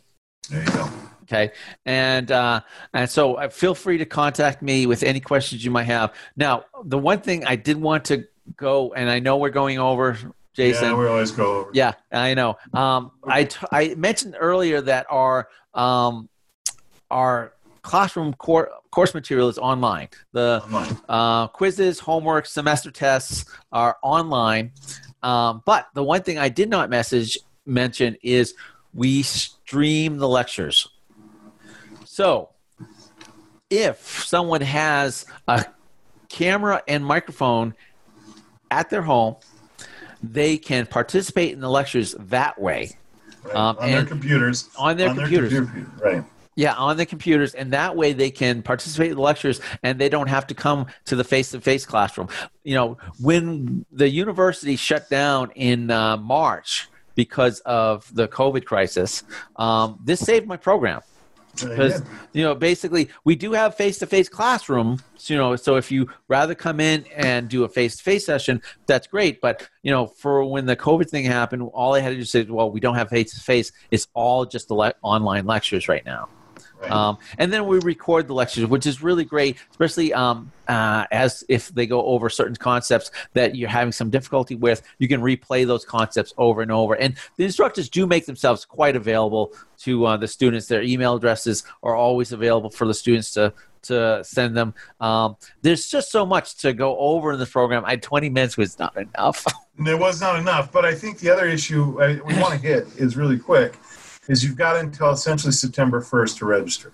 There 0.49 0.63
you 0.63 0.69
go. 0.71 0.89
Okay, 1.23 1.51
and 1.85 2.29
uh, 2.29 2.59
and 2.93 3.09
so 3.09 3.35
uh, 3.35 3.47
feel 3.47 3.73
free 3.73 3.97
to 3.99 4.05
contact 4.05 4.61
me 4.61 4.85
with 4.85 5.01
any 5.01 5.21
questions 5.21 5.63
you 5.63 5.71
might 5.71 5.83
have. 5.83 6.13
Now, 6.35 6.65
the 6.83 6.97
one 6.97 7.21
thing 7.21 7.45
I 7.45 7.55
did 7.55 7.77
want 7.77 8.05
to 8.05 8.27
go, 8.57 8.93
and 8.93 9.09
I 9.09 9.19
know 9.19 9.37
we're 9.37 9.49
going 9.49 9.79
over, 9.79 10.17
Jason. 10.53 10.89
Yeah, 10.89 10.97
we 10.97 11.07
always 11.07 11.31
go 11.31 11.59
over. 11.59 11.69
Yeah, 11.73 11.93
I 12.11 12.33
know. 12.33 12.57
Um, 12.73 13.11
I, 13.23 13.45
t- 13.45 13.65
I 13.71 13.95
mentioned 13.95 14.35
earlier 14.37 14.81
that 14.81 15.05
our 15.09 15.47
um, 15.73 16.27
our 17.09 17.53
classroom 17.81 18.33
cor- 18.33 18.69
course 18.91 19.13
material 19.13 19.49
is 19.49 19.57
online. 19.57 20.09
The 20.31 20.61
online. 20.65 20.97
Uh, 21.07 21.47
quizzes, 21.47 21.99
homework, 21.99 22.45
semester 22.45 22.91
tests 22.91 23.45
are 23.71 23.97
online. 24.03 24.71
Um, 25.23 25.61
but 25.65 25.87
the 25.93 26.03
one 26.03 26.23
thing 26.23 26.37
I 26.37 26.49
did 26.49 26.69
not 26.69 26.89
message 26.89 27.37
mention 27.65 28.17
is 28.23 28.55
we 28.93 29.23
stream 29.23 30.17
the 30.17 30.27
lectures. 30.27 30.89
So, 32.05 32.49
if 33.69 34.25
someone 34.25 34.61
has 34.61 35.25
a 35.47 35.65
camera 36.29 36.83
and 36.87 37.05
microphone 37.05 37.73
at 38.69 38.89
their 38.89 39.01
home, 39.01 39.37
they 40.21 40.57
can 40.57 40.85
participate 40.85 41.53
in 41.53 41.61
the 41.61 41.69
lectures 41.69 42.15
that 42.19 42.59
way. 42.59 42.91
Right. 43.43 43.55
Um, 43.55 43.77
on 43.79 43.91
their 43.91 44.05
computers. 44.05 44.69
On 44.77 44.97
their 44.97 45.09
on 45.09 45.15
computers. 45.15 45.51
Their 45.51 45.61
computer, 45.61 45.91
right. 46.03 46.23
Yeah, 46.61 46.75
on 46.75 46.95
the 46.95 47.07
computers, 47.07 47.55
and 47.55 47.73
that 47.73 47.95
way 47.95 48.13
they 48.13 48.29
can 48.29 48.61
participate 48.61 49.09
in 49.09 49.15
the 49.15 49.23
lectures, 49.23 49.59
and 49.81 49.97
they 49.97 50.09
don't 50.09 50.27
have 50.27 50.45
to 50.45 50.53
come 50.53 50.85
to 51.05 51.15
the 51.15 51.23
face-to-face 51.23 51.87
classroom. 51.87 52.29
You 52.63 52.75
know, 52.75 52.97
when 53.19 53.83
the 53.91 54.07
university 54.07 54.75
shut 54.75 55.09
down 55.09 55.49
in 55.55 55.89
uh, 55.89 56.17
March 56.17 56.87
because 57.15 57.61
of 57.61 58.13
the 58.13 58.27
COVID 58.27 58.65
crisis, 58.65 59.23
um, 59.55 59.99
this 60.03 60.19
saved 60.19 60.45
my 60.45 60.55
program. 60.55 61.01
Because 61.59 62.03
you 62.31 62.43
know 62.43 62.53
basically 62.53 63.09
we 63.23 63.35
do 63.35 63.53
have 63.53 63.75
face-to-face 63.75 64.29
classroom 64.29 65.03
you 65.25 65.35
know 65.35 65.57
so 65.57 65.75
if 65.75 65.91
you 65.91 66.09
rather 66.29 66.55
come 66.55 66.79
in 66.79 67.05
and 67.13 67.49
do 67.49 67.65
a 67.65 67.69
face-to-face 67.69 68.25
session 68.25 68.61
that's 68.85 69.05
great. 69.05 69.41
But 69.41 69.67
you 69.83 69.91
know 69.91 70.07
for 70.07 70.45
when 70.45 70.65
the 70.65 70.77
covid 70.77 71.09
thing 71.09 71.25
happened 71.25 71.63
all 71.73 71.93
i 71.93 71.99
had 71.99 72.11
to 72.11 72.15
do 72.15 72.23
say 72.23 72.43
well 72.43 72.71
we 72.71 72.79
don't 72.79 72.95
have 72.95 73.09
face-to-face. 73.09 73.73
It's 73.89 74.07
all 74.13 74.45
just 74.45 74.69
the 74.69 74.75
le- 74.75 74.93
online 75.01 75.45
lectures 75.45 75.89
right 75.89 76.05
now 76.05 76.29
Right. 76.81 76.91
Um, 76.91 77.17
and 77.37 77.53
then 77.53 77.67
we 77.67 77.79
record 77.79 78.27
the 78.27 78.33
lectures, 78.33 78.65
which 78.65 78.85
is 78.85 79.03
really 79.03 79.23
great, 79.23 79.57
especially 79.69 80.13
um, 80.13 80.51
uh, 80.67 81.05
as 81.11 81.43
if 81.47 81.69
they 81.69 81.85
go 81.85 82.03
over 82.05 82.29
certain 82.29 82.55
concepts 82.55 83.11
that 83.33 83.55
you're 83.55 83.69
having 83.69 83.91
some 83.91 84.09
difficulty 84.09 84.55
with. 84.55 84.81
You 84.97 85.07
can 85.07 85.21
replay 85.21 85.67
those 85.67 85.85
concepts 85.85 86.33
over 86.37 86.61
and 86.61 86.71
over. 86.71 86.95
And 86.95 87.15
the 87.37 87.45
instructors 87.45 87.87
do 87.87 88.07
make 88.07 88.25
themselves 88.25 88.65
quite 88.65 88.95
available 88.95 89.53
to 89.79 90.05
uh, 90.05 90.17
the 90.17 90.27
students. 90.27 90.67
Their 90.67 90.81
email 90.81 91.15
addresses 91.15 91.63
are 91.83 91.95
always 91.95 92.31
available 92.31 92.69
for 92.69 92.87
the 92.87 92.93
students 92.93 93.31
to 93.31 93.53
to 93.83 94.23
send 94.23 94.55
them. 94.55 94.75
Um, 94.99 95.37
there's 95.63 95.87
just 95.87 96.11
so 96.11 96.23
much 96.23 96.57
to 96.57 96.71
go 96.71 96.95
over 96.99 97.33
in 97.33 97.39
this 97.39 97.49
program. 97.49 97.83
I 97.83 97.95
20 97.95 98.29
minutes 98.29 98.55
was 98.55 98.77
not 98.77 98.95
enough. 98.95 99.43
it 99.79 99.97
was 99.97 100.21
not 100.21 100.37
enough, 100.39 100.71
but 100.71 100.85
I 100.85 100.93
think 100.93 101.17
the 101.17 101.31
other 101.31 101.47
issue 101.47 101.99
I, 101.99 102.19
we 102.21 102.39
want 102.39 102.53
to 102.53 102.59
hit 102.59 102.87
is 102.97 103.17
really 103.17 103.39
quick 103.39 103.75
is 104.27 104.43
you've 104.43 104.55
got 104.55 104.77
until 104.77 105.11
essentially 105.11 105.51
September 105.51 106.01
1st 106.01 106.37
to 106.39 106.45
register. 106.45 106.91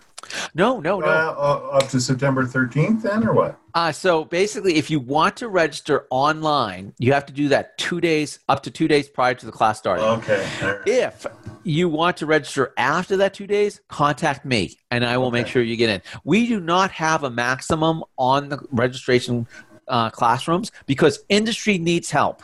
No, 0.55 0.79
no, 0.79 0.99
no. 0.99 1.05
Uh, 1.05 1.35
uh, 1.37 1.77
up 1.77 1.87
to 1.89 2.01
September 2.01 2.45
13th, 2.45 3.01
then, 3.01 3.25
or 3.25 3.33
what? 3.33 3.59
Uh, 3.73 3.91
so 3.91 4.25
basically, 4.25 4.75
if 4.75 4.89
you 4.89 4.99
want 4.99 5.37
to 5.37 5.47
register 5.47 6.07
online, 6.09 6.93
you 6.97 7.13
have 7.13 7.25
to 7.27 7.33
do 7.33 7.47
that 7.49 7.77
two 7.77 8.01
days, 8.01 8.39
up 8.49 8.63
to 8.63 8.71
two 8.71 8.87
days 8.87 9.07
prior 9.07 9.33
to 9.35 9.45
the 9.45 9.51
class 9.51 9.77
starting. 9.77 10.03
Okay. 10.03 10.47
Right. 10.61 10.81
If 10.87 11.25
you 11.63 11.87
want 11.87 12.17
to 12.17 12.25
register 12.25 12.73
after 12.77 13.17
that 13.17 13.33
two 13.33 13.47
days, 13.47 13.79
contact 13.87 14.45
me 14.45 14.77
and 14.89 15.05
I 15.05 15.17
will 15.17 15.27
okay. 15.27 15.33
make 15.33 15.47
sure 15.47 15.61
you 15.61 15.75
get 15.75 15.89
in. 15.89 16.01
We 16.23 16.47
do 16.47 16.59
not 16.59 16.91
have 16.91 17.23
a 17.23 17.29
maximum 17.29 18.03
on 18.17 18.49
the 18.49 18.59
registration 18.71 19.47
uh, 19.87 20.09
classrooms 20.09 20.71
because 20.85 21.19
industry 21.29 21.77
needs 21.77 22.09
help. 22.09 22.41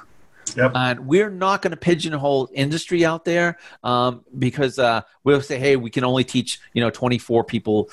Yep. 0.56 0.72
And 0.76 1.08
we're 1.08 1.30
not 1.30 1.62
going 1.62 1.72
to 1.72 1.78
pigeonhole 1.78 2.50
industry 2.54 3.06
out 3.06 3.26
there 3.26 3.58
um, 3.84 4.24
because 4.38 4.78
uh, 4.80 5.02
we'll 5.24 5.42
say, 5.42 5.58
hey, 5.58 5.76
we 5.76 5.90
can 5.90 6.04
only 6.04 6.24
teach 6.24 6.60
you 6.74 6.82
know 6.82 6.90
24 6.90 7.44
people 7.44 7.90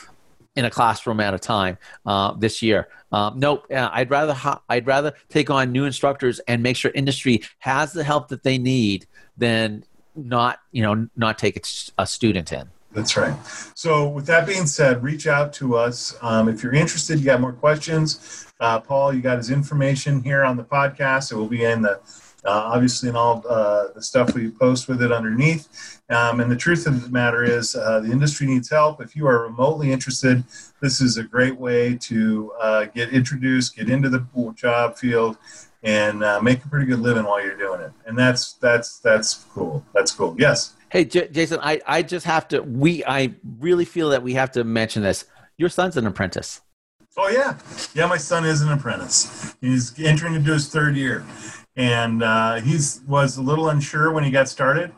in 0.56 0.64
a 0.64 0.70
classroom 0.70 1.20
at 1.20 1.32
a 1.32 1.38
time 1.38 1.78
uh, 2.06 2.32
this 2.32 2.62
year. 2.62 2.88
Um, 3.12 3.38
nope, 3.38 3.66
uh, 3.70 3.88
I'd 3.92 4.10
rather 4.10 4.34
ha- 4.34 4.62
I'd 4.68 4.86
rather 4.86 5.12
take 5.28 5.50
on 5.50 5.72
new 5.72 5.84
instructors 5.84 6.38
and 6.40 6.62
make 6.62 6.76
sure 6.76 6.90
industry 6.94 7.42
has 7.60 7.92
the 7.92 8.04
help 8.04 8.28
that 8.28 8.42
they 8.42 8.58
need 8.58 9.06
than 9.36 9.84
not 10.16 10.60
you 10.72 10.82
know 10.82 11.08
not 11.16 11.38
take 11.38 11.56
a, 11.56 11.60
a 12.02 12.06
student 12.06 12.52
in. 12.52 12.68
That's 12.92 13.16
right. 13.16 13.34
So, 13.74 14.08
with 14.08 14.26
that 14.26 14.46
being 14.46 14.66
said, 14.66 15.02
reach 15.02 15.28
out 15.28 15.52
to 15.54 15.76
us 15.76 16.16
um, 16.22 16.48
if 16.48 16.62
you're 16.62 16.74
interested. 16.74 17.20
You 17.20 17.24
got 17.24 17.40
more 17.40 17.52
questions. 17.52 18.46
Uh, 18.58 18.80
Paul, 18.80 19.14
you 19.14 19.20
got 19.20 19.38
his 19.38 19.50
information 19.50 20.22
here 20.22 20.44
on 20.44 20.56
the 20.56 20.64
podcast. 20.64 21.30
It 21.30 21.36
will 21.36 21.48
be 21.48 21.64
in 21.64 21.82
the 21.82 22.00
obviously, 22.44 23.08
in 23.08 23.16
all 23.16 23.44
uh, 23.48 23.88
the 23.94 24.02
stuff 24.02 24.34
we 24.34 24.50
post 24.50 24.88
with 24.88 25.02
it 25.02 25.12
underneath. 25.12 26.00
Um, 26.08 26.40
and 26.40 26.50
the 26.50 26.56
truth 26.56 26.86
of 26.86 27.02
the 27.02 27.08
matter 27.10 27.44
is, 27.44 27.74
uh, 27.74 28.00
the 28.00 28.10
industry 28.10 28.46
needs 28.46 28.70
help. 28.70 29.00
If 29.00 29.14
you 29.14 29.26
are 29.26 29.42
remotely 29.42 29.92
interested, 29.92 30.44
this 30.80 31.00
is 31.00 31.18
a 31.18 31.22
great 31.22 31.56
way 31.56 31.96
to 31.96 32.52
uh, 32.60 32.84
get 32.86 33.10
introduced, 33.10 33.76
get 33.76 33.90
into 33.90 34.08
the 34.08 34.24
job 34.56 34.96
field, 34.96 35.36
and 35.82 36.22
uh, 36.22 36.40
make 36.40 36.64
a 36.64 36.68
pretty 36.68 36.86
good 36.86 37.00
living 37.00 37.24
while 37.24 37.42
you're 37.42 37.56
doing 37.56 37.80
it. 37.80 37.92
And 38.06 38.18
that's 38.18 38.54
that's 38.54 38.98
that's 38.98 39.44
cool. 39.52 39.84
That's 39.94 40.12
cool. 40.12 40.34
Yes. 40.38 40.74
Hey, 40.90 41.04
J- 41.04 41.28
Jason, 41.28 41.60
I, 41.62 41.80
I 41.86 42.02
just 42.02 42.26
have 42.26 42.48
to. 42.48 42.62
We 42.62 43.04
I 43.04 43.34
really 43.58 43.84
feel 43.84 44.10
that 44.10 44.22
we 44.22 44.34
have 44.34 44.50
to 44.52 44.64
mention 44.64 45.02
this. 45.02 45.24
Your 45.56 45.68
son's 45.68 45.96
an 45.96 46.06
apprentice. 46.06 46.60
Oh 47.16 47.28
yeah, 47.28 47.58
yeah. 47.94 48.06
My 48.06 48.16
son 48.16 48.44
is 48.44 48.62
an 48.62 48.72
apprentice. 48.72 49.54
He's 49.60 49.98
entering 49.98 50.34
into 50.34 50.52
his 50.52 50.68
third 50.68 50.96
year 50.96 51.24
and 51.76 52.22
uh, 52.22 52.56
he's 52.60 53.00
was 53.06 53.36
a 53.36 53.42
little 53.42 53.68
unsure 53.68 54.12
when 54.12 54.24
he 54.24 54.30
got 54.30 54.48
started 54.48 54.92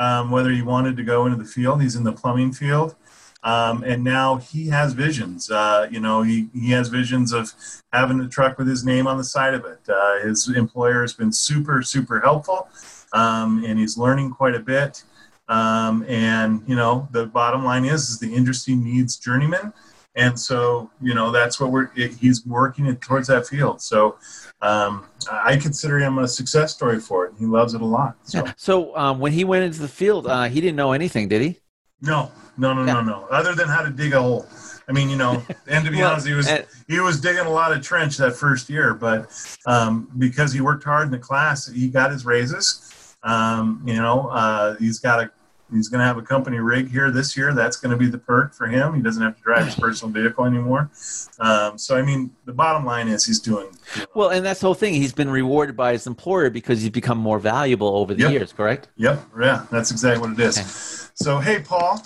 um, 0.00 0.30
whether 0.30 0.50
he 0.50 0.62
wanted 0.62 0.96
to 0.96 1.04
go 1.04 1.26
into 1.26 1.36
the 1.36 1.44
field. 1.44 1.82
He's 1.82 1.94
in 1.94 2.04
the 2.04 2.12
plumbing 2.12 2.52
field, 2.52 2.96
um, 3.44 3.84
and 3.84 4.02
now 4.02 4.36
he 4.36 4.68
has 4.68 4.94
visions. 4.94 5.50
Uh, 5.50 5.88
you 5.90 6.00
know, 6.00 6.22
he 6.22 6.48
he 6.54 6.70
has 6.70 6.88
visions 6.88 7.32
of 7.32 7.52
having 7.92 8.18
a 8.20 8.28
truck 8.28 8.56
with 8.58 8.66
his 8.66 8.84
name 8.84 9.06
on 9.06 9.18
the 9.18 9.24
side 9.24 9.52
of 9.52 9.66
it. 9.66 9.80
Uh, 9.88 10.20
his 10.20 10.48
employer 10.48 11.02
has 11.02 11.12
been 11.12 11.30
super 11.30 11.82
super 11.82 12.18
helpful, 12.20 12.68
um, 13.12 13.62
and 13.64 13.78
he's 13.78 13.98
learning 13.98 14.32
quite 14.32 14.54
a 14.54 14.60
bit. 14.60 15.04
Um, 15.48 16.04
and 16.08 16.62
you 16.66 16.76
know, 16.76 17.06
the 17.10 17.26
bottom 17.26 17.64
line 17.64 17.84
is, 17.84 18.08
is 18.08 18.18
the 18.18 18.34
industry 18.34 18.74
needs 18.74 19.16
journeymen 19.16 19.72
and 20.16 20.38
so 20.38 20.90
you 21.00 21.14
know 21.14 21.30
that's 21.30 21.60
what 21.60 21.70
we're 21.70 21.90
he's 21.94 22.44
working 22.46 22.94
towards 22.96 23.28
that 23.28 23.46
field. 23.46 23.80
So 23.80 24.18
um, 24.62 25.06
i 25.30 25.56
consider 25.56 25.98
him 25.98 26.18
a 26.18 26.28
success 26.28 26.74
story 26.74 27.00
for 27.00 27.26
it. 27.26 27.32
He 27.38 27.46
loves 27.46 27.74
it 27.74 27.80
a 27.80 27.86
lot. 27.86 28.16
So, 28.24 28.44
so 28.56 28.96
um, 28.96 29.20
when 29.20 29.32
he 29.32 29.44
went 29.44 29.64
into 29.64 29.80
the 29.80 29.88
field 29.88 30.26
uh, 30.26 30.44
he 30.44 30.60
didn't 30.60 30.76
know 30.76 30.92
anything 30.92 31.28
did 31.28 31.42
he? 31.42 31.58
No 32.02 32.30
no 32.56 32.74
no 32.74 32.84
no 32.84 33.02
no. 33.02 33.26
Other 33.30 33.54
than 33.54 33.68
how 33.68 33.82
to 33.82 33.90
dig 33.90 34.12
a 34.12 34.20
hole. 34.20 34.46
I 34.88 34.92
mean 34.92 35.08
you 35.08 35.16
know 35.16 35.42
and 35.68 35.84
to 35.84 35.90
be 35.90 35.98
well, 35.98 36.12
honest 36.12 36.26
he 36.26 36.34
was 36.34 36.48
and, 36.48 36.66
he 36.88 36.98
was 37.00 37.20
digging 37.20 37.46
a 37.46 37.50
lot 37.50 37.72
of 37.72 37.82
trench 37.82 38.16
that 38.16 38.34
first 38.34 38.68
year 38.68 38.94
but 38.94 39.30
um, 39.66 40.10
because 40.18 40.52
he 40.52 40.60
worked 40.60 40.84
hard 40.84 41.06
in 41.06 41.12
the 41.12 41.18
class 41.18 41.68
he 41.68 41.88
got 41.88 42.10
his 42.10 42.24
raises. 42.24 43.16
Um, 43.22 43.82
you 43.86 43.94
know 43.94 44.28
uh, 44.28 44.76
he's 44.76 44.98
got 44.98 45.20
a 45.20 45.30
He's 45.72 45.88
going 45.88 46.00
to 46.00 46.04
have 46.04 46.18
a 46.18 46.22
company 46.22 46.58
rig 46.58 46.90
here 46.90 47.10
this 47.10 47.36
year. 47.36 47.54
That's 47.54 47.76
going 47.76 47.90
to 47.90 47.96
be 47.96 48.06
the 48.06 48.18
perk 48.18 48.54
for 48.54 48.66
him. 48.66 48.94
He 48.94 49.02
doesn't 49.02 49.22
have 49.22 49.36
to 49.36 49.42
drive 49.42 49.66
his 49.66 49.74
personal 49.74 50.12
vehicle 50.12 50.44
anymore. 50.44 50.90
Um, 51.38 51.78
so, 51.78 51.96
I 51.96 52.02
mean, 52.02 52.34
the 52.44 52.52
bottom 52.52 52.84
line 52.84 53.08
is 53.08 53.24
he's 53.24 53.40
doing, 53.40 53.68
well. 54.14 54.30
And 54.30 54.44
that's 54.44 54.60
the 54.60 54.66
whole 54.66 54.74
thing. 54.74 54.94
He's 54.94 55.12
been 55.12 55.30
rewarded 55.30 55.76
by 55.76 55.92
his 55.92 56.06
employer 56.06 56.50
because 56.50 56.80
he's 56.80 56.90
become 56.90 57.18
more 57.18 57.38
valuable 57.38 57.96
over 57.96 58.14
the 58.14 58.22
yep. 58.22 58.32
years. 58.32 58.52
Correct? 58.52 58.88
Yep. 58.96 59.22
Yeah, 59.40 59.66
that's 59.70 59.90
exactly 59.90 60.28
what 60.28 60.38
it 60.38 60.42
is. 60.42 60.58
Okay. 60.58 60.66
So, 61.14 61.38
hey, 61.38 61.60
Paul. 61.60 62.02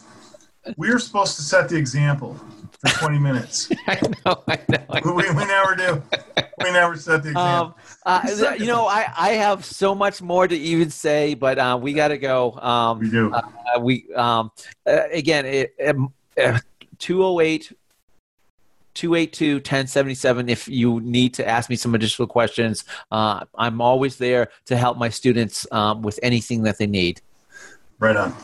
we're 0.76 0.98
supposed 0.98 1.36
to 1.36 1.42
set 1.42 1.68
the 1.68 1.76
example 1.76 2.38
for 2.80 2.88
20 2.98 3.18
minutes. 3.18 3.70
I 3.86 4.00
know, 4.24 4.42
I 4.48 4.58
know. 4.68 4.78
I 4.90 5.00
know. 5.00 5.12
We, 5.12 5.30
we 5.30 5.44
never 5.46 5.74
do. 5.74 6.02
We 6.64 6.72
never 6.72 6.96
set 6.96 7.22
the 7.22 7.30
example. 7.30 7.76
Um, 8.06 8.22
uh, 8.24 8.54
you 8.58 8.66
know, 8.66 8.86
I, 8.86 9.06
I 9.16 9.30
have 9.32 9.64
so 9.64 9.94
much 9.94 10.22
more 10.22 10.48
to 10.48 10.56
even 10.56 10.90
say, 10.90 11.34
but 11.34 11.58
uh, 11.58 11.78
we 11.80 11.92
got 11.92 12.08
to 12.08 12.18
go. 12.18 12.52
Um, 12.54 12.98
we 13.00 13.10
do. 13.10 13.32
Uh, 13.32 13.42
we 13.80 14.06
um, 14.16 14.50
uh, 14.86 15.02
again, 15.12 15.44
it, 15.44 15.74
um, 15.86 16.12
uh, 16.42 16.58
208 16.98 17.72
282 18.94 19.56
1077 19.56 20.48
if 20.48 20.68
you 20.68 21.00
need 21.00 21.34
to 21.34 21.46
ask 21.46 21.68
me 21.68 21.76
some 21.76 21.94
additional 21.94 22.28
questions. 22.28 22.84
Uh, 23.10 23.44
I'm 23.56 23.80
always 23.80 24.16
there 24.16 24.48
to 24.66 24.76
help 24.76 24.96
my 24.96 25.08
students 25.08 25.66
um, 25.72 26.02
with 26.02 26.18
anything 26.22 26.62
that 26.62 26.78
they 26.78 26.86
need. 26.86 27.20
Right 27.98 28.16
on. 28.16 28.34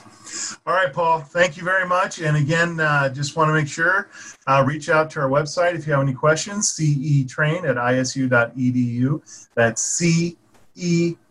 All 0.67 0.75
right, 0.75 0.93
Paul, 0.93 1.21
thank 1.21 1.57
you 1.57 1.65
very 1.65 1.87
much. 1.87 2.21
And 2.21 2.37
again, 2.37 2.79
uh, 2.79 3.09
just 3.09 3.37
want 3.37 3.49
to 3.49 3.53
make 3.53 3.67
sure, 3.67 4.11
uh, 4.47 4.63
reach 4.67 4.89
out 4.89 5.11
to 5.11 5.21
our 5.21 5.29
website 5.29 5.75
if 5.75 5.87
you 5.87 5.93
have 5.93 6.03
any 6.03 6.15
questions, 6.15 6.73
cetrain 6.73 7.65
at 7.65 7.77
isu.edu. 7.77 9.49
That's 9.55 9.83
ce 9.83 10.37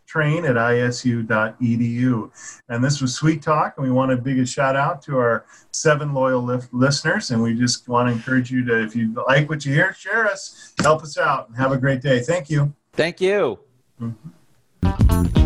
train 0.10 0.44
at 0.46 0.56
isu.edu. 0.56 2.32
And 2.68 2.84
this 2.84 3.00
was 3.00 3.16
Sweet 3.16 3.42
Talk, 3.42 3.76
and 3.78 3.86
we 3.86 3.92
want 3.92 4.10
to 4.10 4.18
big 4.18 4.40
a 4.40 4.46
shout 4.46 4.76
out 4.76 5.02
to 5.04 5.18
our 5.18 5.46
seven 5.72 6.14
loyal 6.14 6.42
listeners. 6.72 7.32
And 7.32 7.42
we 7.42 7.54
just 7.54 7.88
want 7.88 8.10
to 8.10 8.14
encourage 8.14 8.52
you 8.52 8.66
to, 8.66 8.84
if 8.84 8.96
you 8.96 9.14
like 9.28 9.48
what 9.48 9.66
you 9.66 9.74
hear, 9.74 9.94
share 9.94 10.28
us, 10.28 10.74
help 10.82 11.04
us 11.04 11.18
out, 11.18 11.48
and 11.48 11.58
have 11.58 11.72
a 11.72 11.78
great 11.78 12.02
day. 12.02 12.22
Thank 12.22 12.50
you. 12.50 12.74
Thank 12.94 13.22
you. 13.22 13.60
Mm-hmm. 14.02 15.39